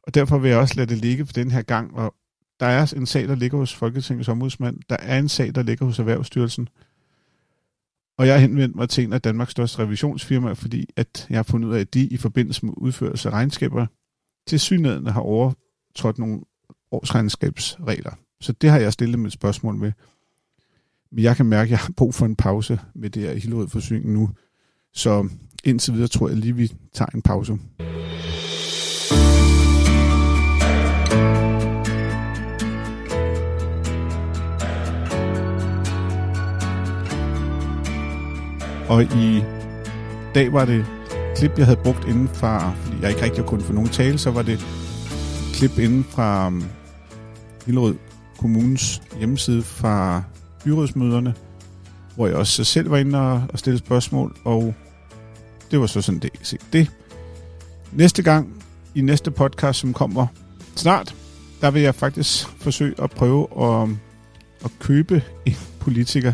Og 0.02 0.14
derfor 0.14 0.38
vil 0.38 0.50
jeg 0.50 0.58
også 0.58 0.74
lade 0.76 0.86
det 0.86 0.98
ligge 0.98 1.26
for 1.26 1.32
den 1.32 1.50
her 1.50 1.62
gang. 1.62 1.94
Og 1.94 2.14
der 2.60 2.66
er 2.66 2.94
en 2.96 3.06
sag, 3.06 3.28
der 3.28 3.34
ligger 3.34 3.58
hos 3.58 3.74
Folketingets 3.74 4.28
ombudsmand. 4.28 4.80
Der 4.88 4.96
er 4.96 5.18
en 5.18 5.28
sag, 5.28 5.54
der 5.54 5.62
ligger 5.62 5.86
hos 5.86 5.98
Erhvervsstyrelsen. 5.98 6.68
Og 8.18 8.26
jeg 8.26 8.34
har 8.34 8.40
henvendt 8.40 8.76
mig 8.76 8.88
til 8.88 9.04
en 9.04 9.12
af 9.12 9.22
Danmarks 9.22 9.52
største 9.52 9.78
revisionsfirmaer, 9.78 10.54
fordi 10.54 10.88
at 10.96 11.26
jeg 11.30 11.38
har 11.38 11.42
fundet 11.42 11.68
ud 11.68 11.74
af, 11.74 11.80
at 11.80 11.94
de 11.94 12.06
i 12.06 12.16
forbindelse 12.16 12.66
med 12.66 12.74
udførelse 12.76 13.28
af 13.28 13.32
regnskaber 13.32 13.86
til 14.46 14.60
synligheden 14.60 15.06
har 15.06 15.20
overtrådt 15.20 16.18
nogle 16.18 16.40
årsregnskabsregler. 16.90 18.14
Så 18.44 18.52
det 18.52 18.70
har 18.70 18.78
jeg 18.78 18.92
stillet 18.92 19.18
mit 19.18 19.32
spørgsmål 19.32 19.74
med. 19.76 19.92
Men 21.12 21.24
jeg 21.24 21.36
kan 21.36 21.46
mærke, 21.46 21.66
at 21.66 21.70
jeg 21.70 21.78
har 21.78 21.92
brug 21.96 22.14
for 22.14 22.26
en 22.26 22.36
pause 22.36 22.80
med 22.94 23.10
det 23.10 23.22
her 23.22 23.34
Hillerød 23.34 23.68
forsyning 23.68 24.12
nu. 24.12 24.30
Så 24.92 25.28
indtil 25.64 25.94
videre 25.94 26.08
tror 26.08 26.28
jeg 26.28 26.36
lige, 26.36 26.56
vi 26.56 26.72
tager 26.92 27.08
en 27.14 27.22
pause. 27.22 27.52
Og 38.88 39.02
i 39.02 39.42
dag 40.34 40.52
var 40.52 40.64
det 40.64 40.86
klip, 41.36 41.58
jeg 41.58 41.66
havde 41.66 41.80
brugt 41.84 42.08
inden 42.08 42.28
fra, 42.28 42.72
fordi 42.72 42.96
jeg 43.00 43.10
ikke 43.10 43.22
rigtig 43.22 43.44
kunne 43.44 43.62
få 43.62 43.72
nogen 43.72 43.88
tale, 43.88 44.18
så 44.18 44.30
var 44.30 44.42
det 44.42 44.58
klip 45.52 45.78
inden 45.78 46.04
fra 46.04 46.46
um, 46.46 46.64
Hillerød 47.66 47.96
Kommunes 48.38 49.02
hjemmeside 49.18 49.62
fra 49.62 50.22
byrådsmøderne, 50.64 51.34
hvor 52.16 52.26
jeg 52.26 52.36
også 52.36 52.64
selv 52.64 52.90
var 52.90 52.96
inde 52.96 53.20
og, 53.20 53.42
og 53.52 53.58
stille 53.58 53.78
spørgsmål, 53.78 54.36
og 54.44 54.74
det 55.70 55.80
var 55.80 55.86
så 55.86 56.02
sådan 56.02 56.20
det. 56.20 56.30
Se 56.42 56.58
det. 56.72 56.90
Næste 57.92 58.22
gang, 58.22 58.62
i 58.94 59.00
næste 59.00 59.30
podcast, 59.30 59.80
som 59.80 59.92
kommer 59.92 60.26
snart, 60.76 61.14
der 61.60 61.70
vil 61.70 61.82
jeg 61.82 61.94
faktisk 61.94 62.48
forsøge 62.48 62.94
at 63.02 63.10
prøve 63.10 63.48
at 63.62 63.88
at 64.64 64.70
købe 64.80 65.22
en 65.46 65.52
politiker. 65.80 66.32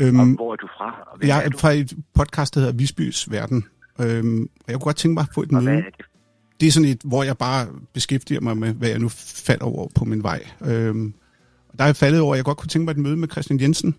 Øhm, 0.00 0.20
og 0.20 0.26
hvor 0.26 0.52
er 0.52 0.56
du 0.56 0.66
fra? 0.66 1.16
Jeg 1.22 1.46
er 1.46 1.50
fra 1.58 1.70
et 1.70 1.92
podcast, 2.14 2.54
der 2.54 2.60
hedder 2.60 2.74
Visbys 2.74 3.30
Verden. 3.30 3.64
Øhm, 4.00 4.42
og 4.42 4.48
jeg 4.68 4.74
kunne 4.74 4.84
godt 4.84 4.96
tænke 4.96 5.14
mig 5.14 5.20
at 5.22 5.28
få 5.34 5.42
et 5.42 5.52
møde. 5.52 5.66
Det? 5.66 5.84
Det 6.60 6.68
er 6.68 6.72
sådan 6.72 6.88
et, 6.88 7.00
hvor 7.04 7.22
jeg 7.22 7.38
bare 7.38 7.66
beskæftiger 7.92 8.40
mig 8.40 8.56
med, 8.56 8.72
hvad 8.72 8.88
jeg 8.88 8.98
nu 8.98 9.08
falder 9.08 9.64
over 9.64 9.88
på 9.94 10.04
min 10.04 10.22
vej. 10.22 10.46
Øhm, 10.66 11.14
og 11.68 11.78
der 11.78 11.84
er 11.84 11.88
jeg 11.88 11.96
faldet 11.96 12.20
over, 12.20 12.34
at 12.34 12.36
jeg 12.36 12.44
godt 12.44 12.58
kunne 12.58 12.68
tænke 12.68 12.84
mig 12.84 12.92
et 12.92 12.98
møde 12.98 13.16
med 13.16 13.28
Christian 13.28 13.60
Jensen. 13.60 13.94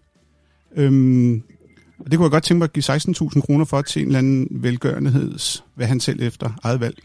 Øhm, 0.76 1.44
og 2.00 2.12
det 2.12 2.18
kunne 2.18 2.24
jeg 2.24 2.32
godt 2.32 2.44
tænke 2.44 2.58
mig 2.58 2.66
at 2.66 2.74
give 2.74 2.84
16.000 2.84 3.42
kroner 3.42 3.66
for 3.66 3.82
til 3.82 4.02
en 4.02 4.08
eller 4.08 4.20
anden 4.20 4.48
velgørenheds, 4.52 5.64
hvad 5.76 5.88
han 5.88 6.00
selv 6.00 6.22
efter 6.22 6.60
eget 6.64 6.80
valg 6.80 6.98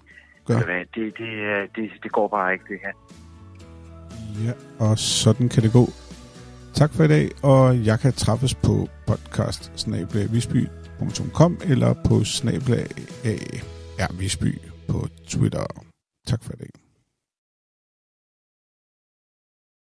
gør. 0.46 0.58
Det, 0.58 0.66
det, 0.94 1.18
det, 1.76 1.90
det 2.02 2.12
går 2.12 2.28
bare 2.28 2.52
ikke, 2.52 2.64
det 2.68 2.78
her. 2.84 2.92
Ja, 4.46 4.52
og 4.78 4.98
sådan 4.98 5.48
kan 5.48 5.62
det 5.62 5.72
gå. 5.72 5.88
Tak 6.74 6.94
for 6.94 7.04
i 7.04 7.08
dag, 7.08 7.30
og 7.42 7.86
jeg 7.86 8.00
kan 8.00 8.12
træffes 8.12 8.54
på 8.54 8.88
podcast 9.06 9.88
eller 11.64 11.94
på 12.08 12.24
snablag 12.24 12.86
på 14.90 15.08
Twitter. 15.28 15.66
Tak 16.26 16.42
for 16.44 16.52
i 16.52 16.56
dag. 16.56 16.89